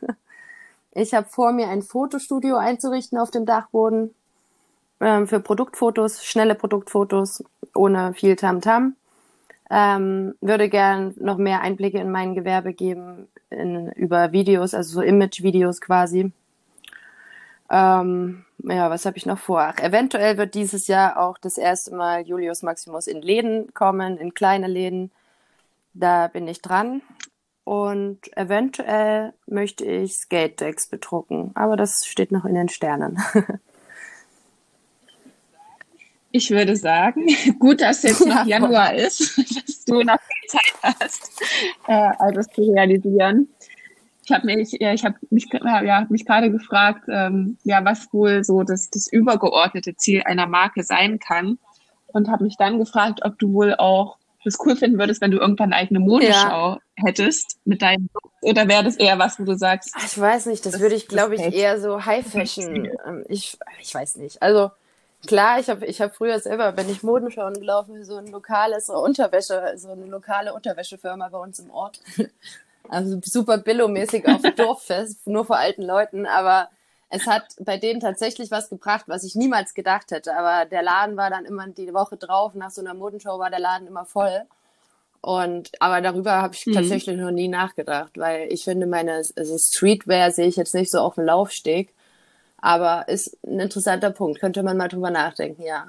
[0.92, 4.14] Ich habe vor, mir ein Fotostudio einzurichten auf dem Dachboden
[5.00, 7.44] ähm, für Produktfotos, schnelle Produktfotos
[7.74, 8.96] ohne viel Tamtam.
[9.70, 9.98] -Tam.
[9.98, 15.02] Ähm, würde gern noch mehr Einblicke in mein Gewerbe geben in, über Videos, also so
[15.02, 16.32] Image-Videos quasi.
[17.70, 19.60] Ähm, ja, was habe ich noch vor?
[19.60, 24.34] Ach, eventuell wird dieses Jahr auch das erste Mal Julius Maximus in Läden kommen, in
[24.34, 25.10] kleine Läden.
[25.94, 27.02] Da bin ich dran
[27.64, 33.18] und eventuell möchte ich Skate Decks bedrucken, aber das steht noch in den Sternen.
[36.30, 37.26] Ich würde sagen,
[37.58, 41.42] gut, dass jetzt noch ja, Januar ist, dass du noch Zeit hast,
[41.86, 43.48] äh, all das zu realisieren.
[44.28, 48.44] Ich habe mich, ja, ich habe mich, ja, mich gerade gefragt, ähm, ja, was wohl
[48.44, 51.58] so das, das übergeordnete Ziel einer Marke sein kann,
[52.08, 55.38] und habe mich dann gefragt, ob du wohl auch das cool finden würdest, wenn du
[55.38, 56.78] irgendwann eine eigene Modeschau ja.
[56.96, 58.08] hättest mit deinem
[58.40, 59.94] oder wäre das eher was, wo du sagst?
[60.04, 62.88] Ich weiß nicht, das, das würde ich, glaube ich, eher so High Fashion.
[63.06, 64.40] Ähm, ich, ich weiß nicht.
[64.40, 64.70] Also
[65.26, 69.74] klar, ich habe ich hab früher selber, wenn ich Modenschauen gelaufen, so ein lokales Unterwäsche,
[69.76, 72.00] so eine lokale Unterwäschefirma bei uns im Ort.
[72.88, 76.68] Also super billomäßig auf Dorffest, nur vor alten Leuten, aber
[77.10, 80.36] es hat bei denen tatsächlich was gebracht, was ich niemals gedacht hätte.
[80.36, 83.60] Aber der Laden war dann immer die Woche drauf, nach so einer Modenshow war der
[83.60, 84.42] Laden immer voll.
[85.20, 86.74] Und aber darüber habe ich mhm.
[86.74, 91.00] tatsächlich noch nie nachgedacht, weil ich finde, meine also Streetwear sehe ich jetzt nicht so
[91.00, 91.94] auf dem Laufsteg.
[92.60, 94.40] Aber ist ein interessanter Punkt.
[94.40, 95.86] Könnte man mal drüber nachdenken, ja.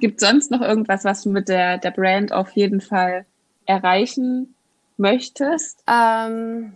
[0.00, 3.24] Gibt sonst noch irgendwas, was du mit der, der Brand auf jeden Fall
[3.66, 4.54] erreichen
[4.96, 5.82] möchtest?
[5.86, 6.74] Ähm,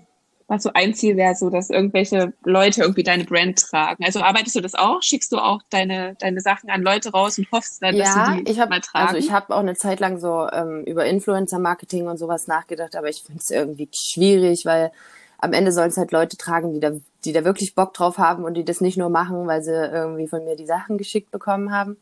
[0.49, 4.03] was so ein Ziel wäre, so dass irgendwelche Leute irgendwie deine Brand tragen.
[4.03, 5.03] Also arbeitest du das auch?
[5.03, 8.45] Schickst du auch deine, deine Sachen an Leute raus und hoffst dann, dass ja, sie
[8.45, 9.09] die ich hab, mal tragen?
[9.09, 13.11] Also ich habe auch eine Zeit lang so ähm, über Influencer-Marketing und sowas nachgedacht, aber
[13.11, 14.91] ich finde es irgendwie schwierig, weil
[15.36, 16.93] am Ende sollen es halt Leute tragen, die da,
[17.26, 20.28] die da wirklich Bock drauf haben und die das nicht nur machen, weil sie irgendwie
[20.28, 21.99] von mir die Sachen geschickt bekommen haben.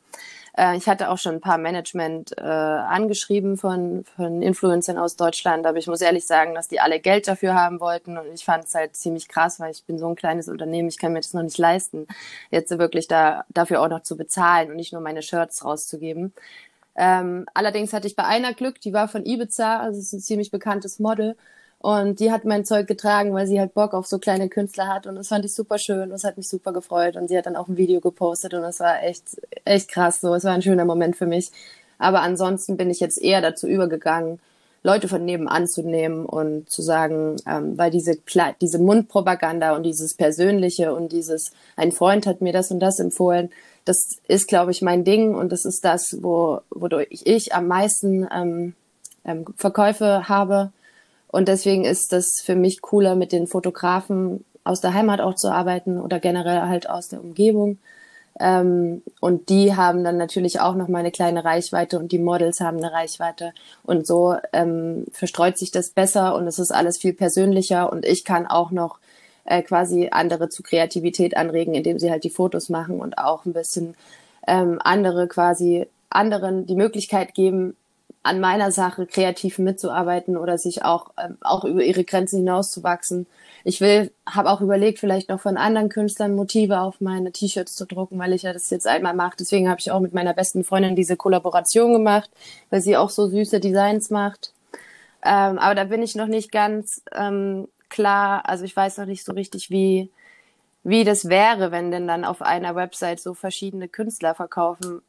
[0.57, 5.66] Äh, ich hatte auch schon ein paar Management äh, angeschrieben von, von Influencern aus Deutschland,
[5.66, 8.64] aber ich muss ehrlich sagen, dass die alle Geld dafür haben wollten und ich fand
[8.64, 11.34] es halt ziemlich krass, weil ich bin so ein kleines Unternehmen, ich kann mir das
[11.34, 12.07] noch nicht leisten,
[12.50, 16.32] jetzt wirklich da dafür auch noch zu bezahlen und nicht nur meine Shirts rauszugeben.
[16.96, 20.50] Ähm, allerdings hatte ich bei einer Glück, die war von Ibiza, also ist ein ziemlich
[20.50, 21.36] bekanntes Model
[21.79, 25.07] und die hat mein Zeug getragen, weil sie halt Bock auf so kleine Künstler hat.
[25.07, 26.11] Und das fand ich super schön.
[26.11, 27.16] Das hat mich super gefreut.
[27.16, 29.24] Und sie hat dann auch ein Video gepostet und das war echt,
[29.64, 30.35] echt krass so.
[30.35, 31.51] Es war ein schöner Moment für mich.
[31.99, 34.41] Aber ansonsten bin ich jetzt eher dazu übergegangen,
[34.83, 38.16] Leute von nebenan zu nehmen und zu sagen, ähm, weil diese,
[38.61, 43.51] diese Mundpropaganda und dieses Persönliche und dieses, ein Freund hat mir das und das empfohlen,
[43.85, 48.29] das ist, glaube ich, mein Ding und das ist das, wo, wodurch ich am meisten
[48.33, 48.74] ähm,
[49.24, 50.70] ähm, Verkäufe habe
[51.37, 55.51] und deswegen ist das für mich cooler, mit den Fotografen aus der Heimat auch zu
[55.51, 57.76] arbeiten oder generell halt aus der Umgebung.
[58.41, 62.61] Ähm, und die haben dann natürlich auch noch mal eine kleine Reichweite und die Models
[62.61, 63.53] haben eine Reichweite.
[63.82, 68.24] Und so ähm, verstreut sich das besser und es ist alles viel persönlicher und ich
[68.24, 68.99] kann auch noch
[69.45, 73.53] äh, quasi andere zu Kreativität anregen, indem sie halt die Fotos machen und auch ein
[73.53, 73.95] bisschen
[74.49, 77.76] ähm, andere quasi anderen die Möglichkeit geben,
[78.27, 83.27] an meiner Sache kreativ mitzuarbeiten oder sich auch ähm, auch über ihre Grenzen hinauszuwachsen.
[83.64, 87.87] Ich will, habe auch überlegt, vielleicht noch von anderen Künstlern Motive auf meine T-Shirts zu
[87.87, 89.37] drucken, weil ich ja das jetzt einmal mache.
[89.39, 92.31] Deswegen habe ich auch mit meiner besten Freundin diese Kollaboration gemacht,
[92.70, 94.53] weil sie auch so süße Designs macht.
[95.24, 98.49] Ähm, aber da bin ich noch nicht ganz ähm, klar.
[98.49, 100.11] Also ich weiß noch nicht so richtig, wie
[100.85, 105.03] wie das wäre, wenn denn dann auf einer Website so verschiedene Künstler verkaufen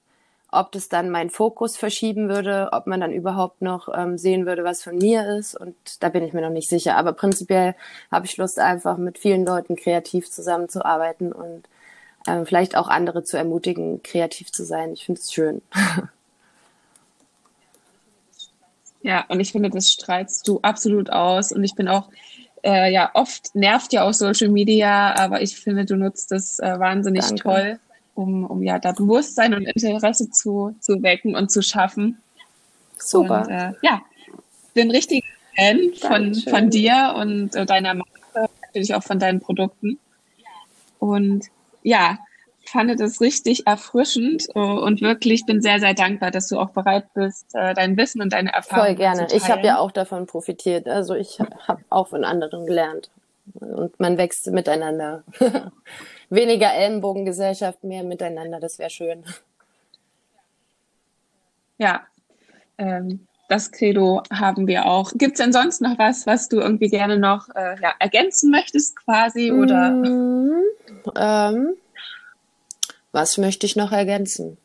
[0.52, 4.64] ob das dann meinen Fokus verschieben würde, ob man dann überhaupt noch ähm, sehen würde,
[4.64, 5.56] was von mir ist.
[5.56, 6.96] Und da bin ich mir noch nicht sicher.
[6.96, 7.76] Aber prinzipiell
[8.12, 11.64] habe ich Lust, einfach mit vielen Leuten kreativ zusammenzuarbeiten und
[12.28, 14.94] ähm, vielleicht auch andere zu ermutigen, kreativ zu sein.
[14.94, 15.62] Ich finde es schön.
[19.04, 21.54] Ja, und ich finde, das strahlst du absolut aus.
[21.54, 22.10] Und ich bin auch,
[22.62, 26.78] äh, ja, oft nervt ja auch Social Media, aber ich finde, du nutzt das äh,
[26.78, 27.44] wahnsinnig Danke.
[27.44, 27.80] toll
[28.18, 32.18] um, um ja da Bewusstsein und Interesse zu, zu wecken und zu schaffen.
[32.98, 33.44] Super.
[33.44, 34.02] Und, äh, ja,
[34.74, 35.24] bin richtig
[35.56, 40.00] Fan von, von dir und äh, deiner Marke, natürlich auch von deinen Produkten.
[41.00, 41.46] Und
[41.84, 42.18] ja,
[42.66, 47.14] fand es richtig erfrischend äh, und wirklich bin sehr, sehr dankbar, dass du auch bereit
[47.14, 49.28] bist, äh, dein Wissen und deine Erfahrungen Voll gerne.
[49.32, 50.88] Ich habe ja auch davon profitiert.
[50.88, 53.12] Also ich habe auch von anderen gelernt.
[53.54, 55.24] Und man wächst miteinander.
[56.30, 59.24] weniger Ellenbogengesellschaft, mehr miteinander, das wäre schön.
[61.78, 62.08] Ja,
[62.78, 65.12] ähm, das Credo haben wir auch.
[65.14, 68.96] Gibt es denn sonst noch was, was du irgendwie gerne noch äh, ja, ergänzen möchtest
[68.98, 69.52] quasi?
[69.52, 69.92] Oder?
[69.92, 70.64] Mm,
[71.16, 71.76] ähm,
[73.12, 74.58] was möchte ich noch ergänzen?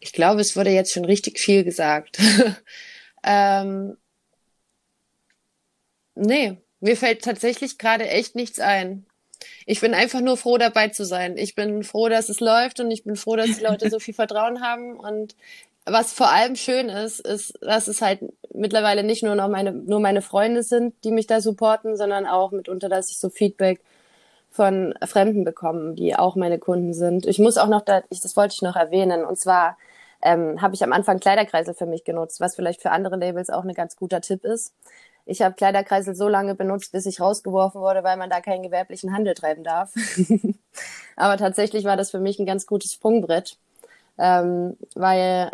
[0.00, 2.18] Ich glaube, es wurde jetzt schon richtig viel gesagt.
[3.24, 3.96] ähm,
[6.14, 9.06] nee, mir fällt tatsächlich gerade echt nichts ein
[9.66, 11.36] ich bin einfach nur froh, dabei zu sein.
[11.36, 14.14] Ich bin froh, dass es läuft und ich bin froh, dass die Leute so viel
[14.14, 14.96] Vertrauen haben.
[14.96, 15.36] Und
[15.84, 18.20] was vor allem schön ist, ist, dass es halt
[18.52, 22.52] mittlerweile nicht nur noch meine, nur meine Freunde sind, die mich da supporten, sondern auch
[22.52, 23.80] mitunter, dass ich so Feedback
[24.50, 27.26] von Fremden bekomme, die auch meine Kunden sind.
[27.26, 29.76] Ich muss auch noch, da, ich, das wollte ich noch erwähnen, und zwar
[30.22, 33.64] ähm, habe ich am Anfang Kleiderkreisel für mich genutzt, was vielleicht für andere Labels auch
[33.64, 34.72] ein ganz guter Tipp ist.
[35.26, 39.12] Ich habe Kleiderkreisel so lange benutzt, bis ich rausgeworfen wurde, weil man da keinen gewerblichen
[39.12, 39.92] Handel treiben darf.
[41.16, 43.58] Aber tatsächlich war das für mich ein ganz gutes Sprungbrett,
[44.18, 45.50] ähm, weil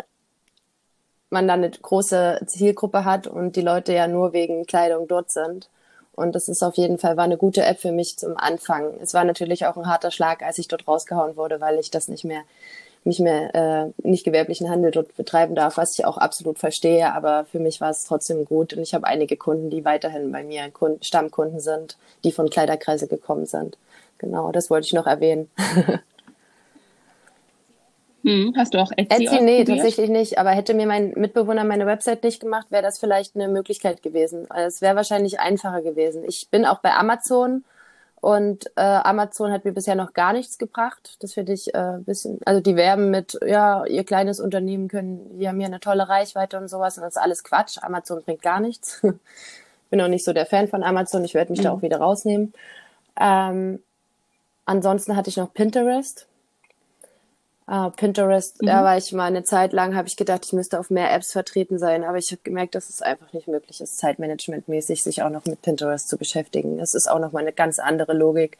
[1.31, 5.69] man dann eine große Zielgruppe hat und die Leute ja nur wegen Kleidung dort sind.
[6.15, 8.93] Und das ist auf jeden Fall war eine gute App für mich zum Anfang.
[9.01, 12.07] Es war natürlich auch ein harter Schlag, als ich dort rausgehauen wurde, weil ich das
[12.07, 12.43] nicht mehr
[13.05, 17.13] nicht mehr äh, nicht gewerblichen Handel dort betreiben darf, was ich auch absolut verstehe.
[17.13, 20.43] Aber für mich war es trotzdem gut und ich habe einige Kunden, die weiterhin bei
[20.43, 23.77] mir Kunden, Stammkunden sind, die von Kleiderkreise gekommen sind.
[24.17, 25.49] Genau, das wollte ich noch erwähnen.
[28.23, 29.25] Hm, hast du auch Etsy?
[29.25, 30.37] Etsy, nee, tatsächlich nicht.
[30.37, 34.47] Aber hätte mir mein Mitbewohner meine Website nicht gemacht, wäre das vielleicht eine Möglichkeit gewesen.
[34.49, 36.23] Es wäre wahrscheinlich einfacher gewesen.
[36.25, 37.65] Ich bin auch bei Amazon
[38.23, 41.17] und äh, Amazon hat mir bisher noch gar nichts gebracht.
[41.19, 45.49] Das finde ich äh, bisschen, also die werben mit, ja, ihr kleines Unternehmen können, die
[45.49, 47.79] haben ja eine tolle Reichweite und sowas und das ist alles Quatsch.
[47.81, 49.01] Amazon bringt gar nichts.
[49.89, 51.25] bin auch nicht so der Fan von Amazon.
[51.25, 51.63] Ich werde mich mhm.
[51.65, 52.53] da auch wieder rausnehmen.
[53.19, 53.83] Ähm,
[54.65, 56.25] ansonsten hatte ich noch Pinterest.
[57.65, 58.65] Uh, Pinterest, mhm.
[58.67, 61.31] da war ich mal eine Zeit lang, habe ich gedacht, ich müsste auf mehr Apps
[61.31, 65.29] vertreten sein, aber ich habe gemerkt, dass es einfach nicht möglich ist, zeitmanagementmäßig sich auch
[65.29, 66.77] noch mit Pinterest zu beschäftigen.
[66.77, 68.57] Das ist auch noch mal eine ganz andere Logik,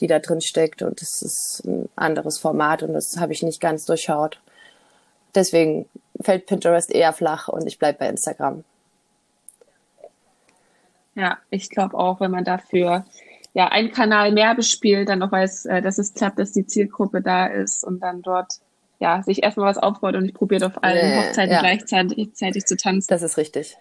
[0.00, 3.60] die da drin steckt und es ist ein anderes Format und das habe ich nicht
[3.60, 4.40] ganz durchschaut.
[5.34, 5.86] Deswegen
[6.22, 8.64] fällt Pinterest eher flach und ich bleibe bei Instagram.
[11.14, 13.04] Ja, ich glaube auch, wenn man dafür
[13.52, 17.20] ja, einen Kanal mehr bespielt, dann auch weiß, äh, dass es klappt, dass die Zielgruppe
[17.20, 18.54] da ist und dann dort
[19.00, 21.60] ja, sich erstmal was aufbaut und ich probiere auf allen nee, Hochzeiten ja.
[21.60, 23.08] gleichzeitig zu tanzen.
[23.08, 23.76] Das ist richtig.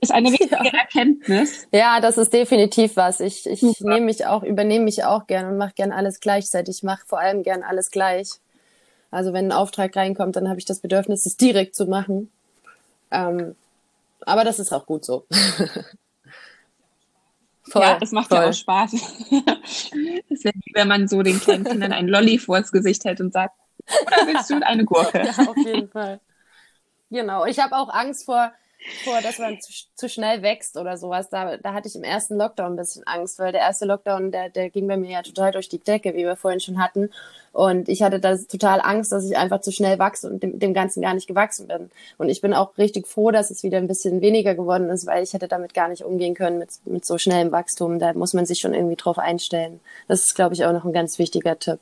[0.00, 0.72] Ist eine wichtige ja.
[0.72, 1.68] Erkenntnis.
[1.72, 3.20] Ja, das ist definitiv was.
[3.20, 6.78] Ich, ich nehme mich auch, übernehme mich auch gern und mache gern alles gleichzeitig.
[6.78, 8.28] Ich mache vor allem gern alles gleich.
[9.10, 12.30] Also wenn ein Auftrag reinkommt, dann habe ich das Bedürfnis, es direkt zu machen.
[13.12, 13.54] Ähm,
[14.26, 15.24] aber das ist auch gut so.
[17.66, 18.38] Voll, ja, es macht voll.
[18.38, 18.92] ja auch Spaß.
[20.28, 23.32] das wäre wie wenn man so den kleinen Kindern einen Lolli vors Gesicht hält und
[23.32, 23.54] sagt,
[24.06, 25.24] oder willst du eine Gurke?
[25.24, 26.20] ja, auf jeden Fall.
[27.10, 27.46] Genau.
[27.46, 28.52] Ich habe auch Angst vor,
[29.04, 31.30] vor, dass man zu, zu, schnell wächst oder sowas.
[31.30, 34.50] Da, da hatte ich im ersten Lockdown ein bisschen Angst, weil der erste Lockdown, der,
[34.50, 37.10] der ging bei mir ja total durch die Decke, wie wir vorhin schon hatten.
[37.52, 40.74] Und ich hatte da total Angst, dass ich einfach zu schnell wachse und dem, dem
[40.74, 41.90] Ganzen gar nicht gewachsen bin.
[42.18, 45.22] Und ich bin auch richtig froh, dass es wieder ein bisschen weniger geworden ist, weil
[45.22, 47.98] ich hätte damit gar nicht umgehen können mit, mit so schnellem Wachstum.
[47.98, 49.80] Da muss man sich schon irgendwie drauf einstellen.
[50.08, 51.78] Das ist, glaube ich, auch noch ein ganz wichtiger Tipp.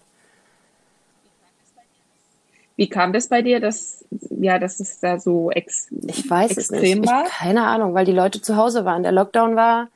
[2.77, 6.83] Wie kam das bei dir, dass, ja, dass es da so ex ich weiß extrem
[6.83, 7.11] es nicht.
[7.11, 7.25] war?
[7.27, 9.03] Ich, keine Ahnung, weil die Leute zu Hause waren.
[9.03, 9.89] Der Lockdown war,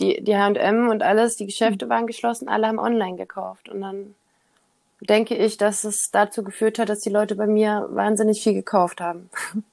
[0.00, 1.90] die, die H&M und alles, die Geschäfte mhm.
[1.90, 3.68] waren geschlossen, alle haben online gekauft.
[3.68, 4.14] Und dann
[5.00, 9.00] denke ich, dass es dazu geführt hat, dass die Leute bei mir wahnsinnig viel gekauft
[9.00, 9.30] haben.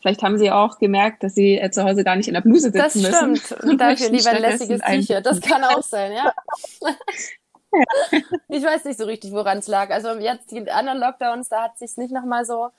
[0.00, 2.70] Vielleicht haben sie auch gemerkt, dass sie äh, zu Hause gar nicht in der Bluse
[2.70, 3.34] sitzen müssen.
[3.34, 3.64] Das stimmt.
[3.64, 5.26] Und dafür lieber ein lässiges T-Shirt.
[5.26, 6.32] Das kann auch sein, ja.
[8.48, 9.90] ich weiß nicht so richtig, woran es lag.
[9.90, 12.70] Also jetzt die anderen Lockdowns, da hat sich nicht nochmal so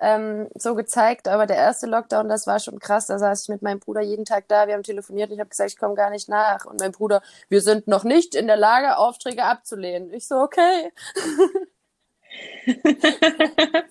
[0.00, 3.06] ähm, so gezeigt, aber der erste Lockdown, das war schon krass.
[3.06, 5.50] Da saß ich mit meinem Bruder jeden Tag da, wir haben telefoniert und ich habe
[5.50, 6.64] gesagt, ich komme gar nicht nach.
[6.64, 10.12] Und mein Bruder, wir sind noch nicht in der Lage, Aufträge abzulehnen.
[10.14, 10.90] Ich so, okay.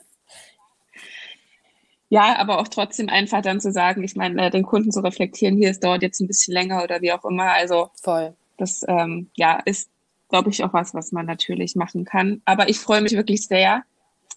[2.09, 5.57] ja, aber auch trotzdem einfach dann zu sagen, ich meine, äh, den Kunden zu reflektieren,
[5.57, 7.53] hier, es dauert jetzt ein bisschen länger oder wie auch immer.
[7.53, 8.33] Also voll.
[8.57, 9.89] Das ähm, ja ist
[10.29, 12.41] glaube ich, auch was, was man natürlich machen kann.
[12.45, 13.83] Aber ich freue mich wirklich sehr,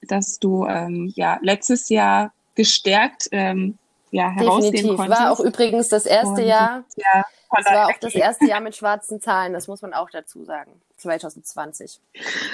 [0.09, 3.79] dass du ähm, ja letztes Jahr gestärkt ähm,
[4.11, 4.97] ja, herausgehen Definitiv.
[4.97, 5.21] konntest.
[5.21, 6.85] War auch übrigens das erste Und, Jahr.
[6.97, 7.25] Ja,
[7.57, 10.73] das war auch das erste Jahr mit schwarzen Zahlen, das muss man auch dazu sagen.
[10.99, 11.99] 2020.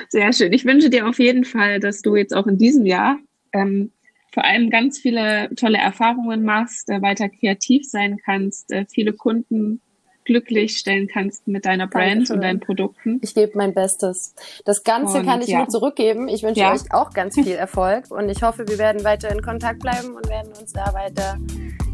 [0.08, 0.52] Sehr schön.
[0.52, 3.18] Ich wünsche dir auf jeden Fall, dass du jetzt auch in diesem Jahr
[3.52, 3.92] ähm,
[4.32, 9.80] vor allem ganz viele tolle Erfahrungen machst, äh, weiter kreativ sein kannst, äh, viele Kunden
[10.28, 12.36] glücklich stellen kannst mit deiner Brand Dankeschön.
[12.36, 13.18] und deinen Produkten.
[13.22, 14.34] Ich gebe mein Bestes.
[14.66, 15.58] Das Ganze und, kann ich ja.
[15.58, 16.28] nur zurückgeben.
[16.28, 16.72] Ich wünsche ja.
[16.72, 20.28] euch auch ganz viel Erfolg und ich hoffe, wir werden weiter in Kontakt bleiben und
[20.28, 21.38] werden uns da weiter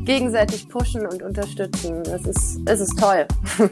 [0.05, 2.03] gegenseitig pushen und unterstützen.
[2.03, 3.26] Es ist, es ist toll.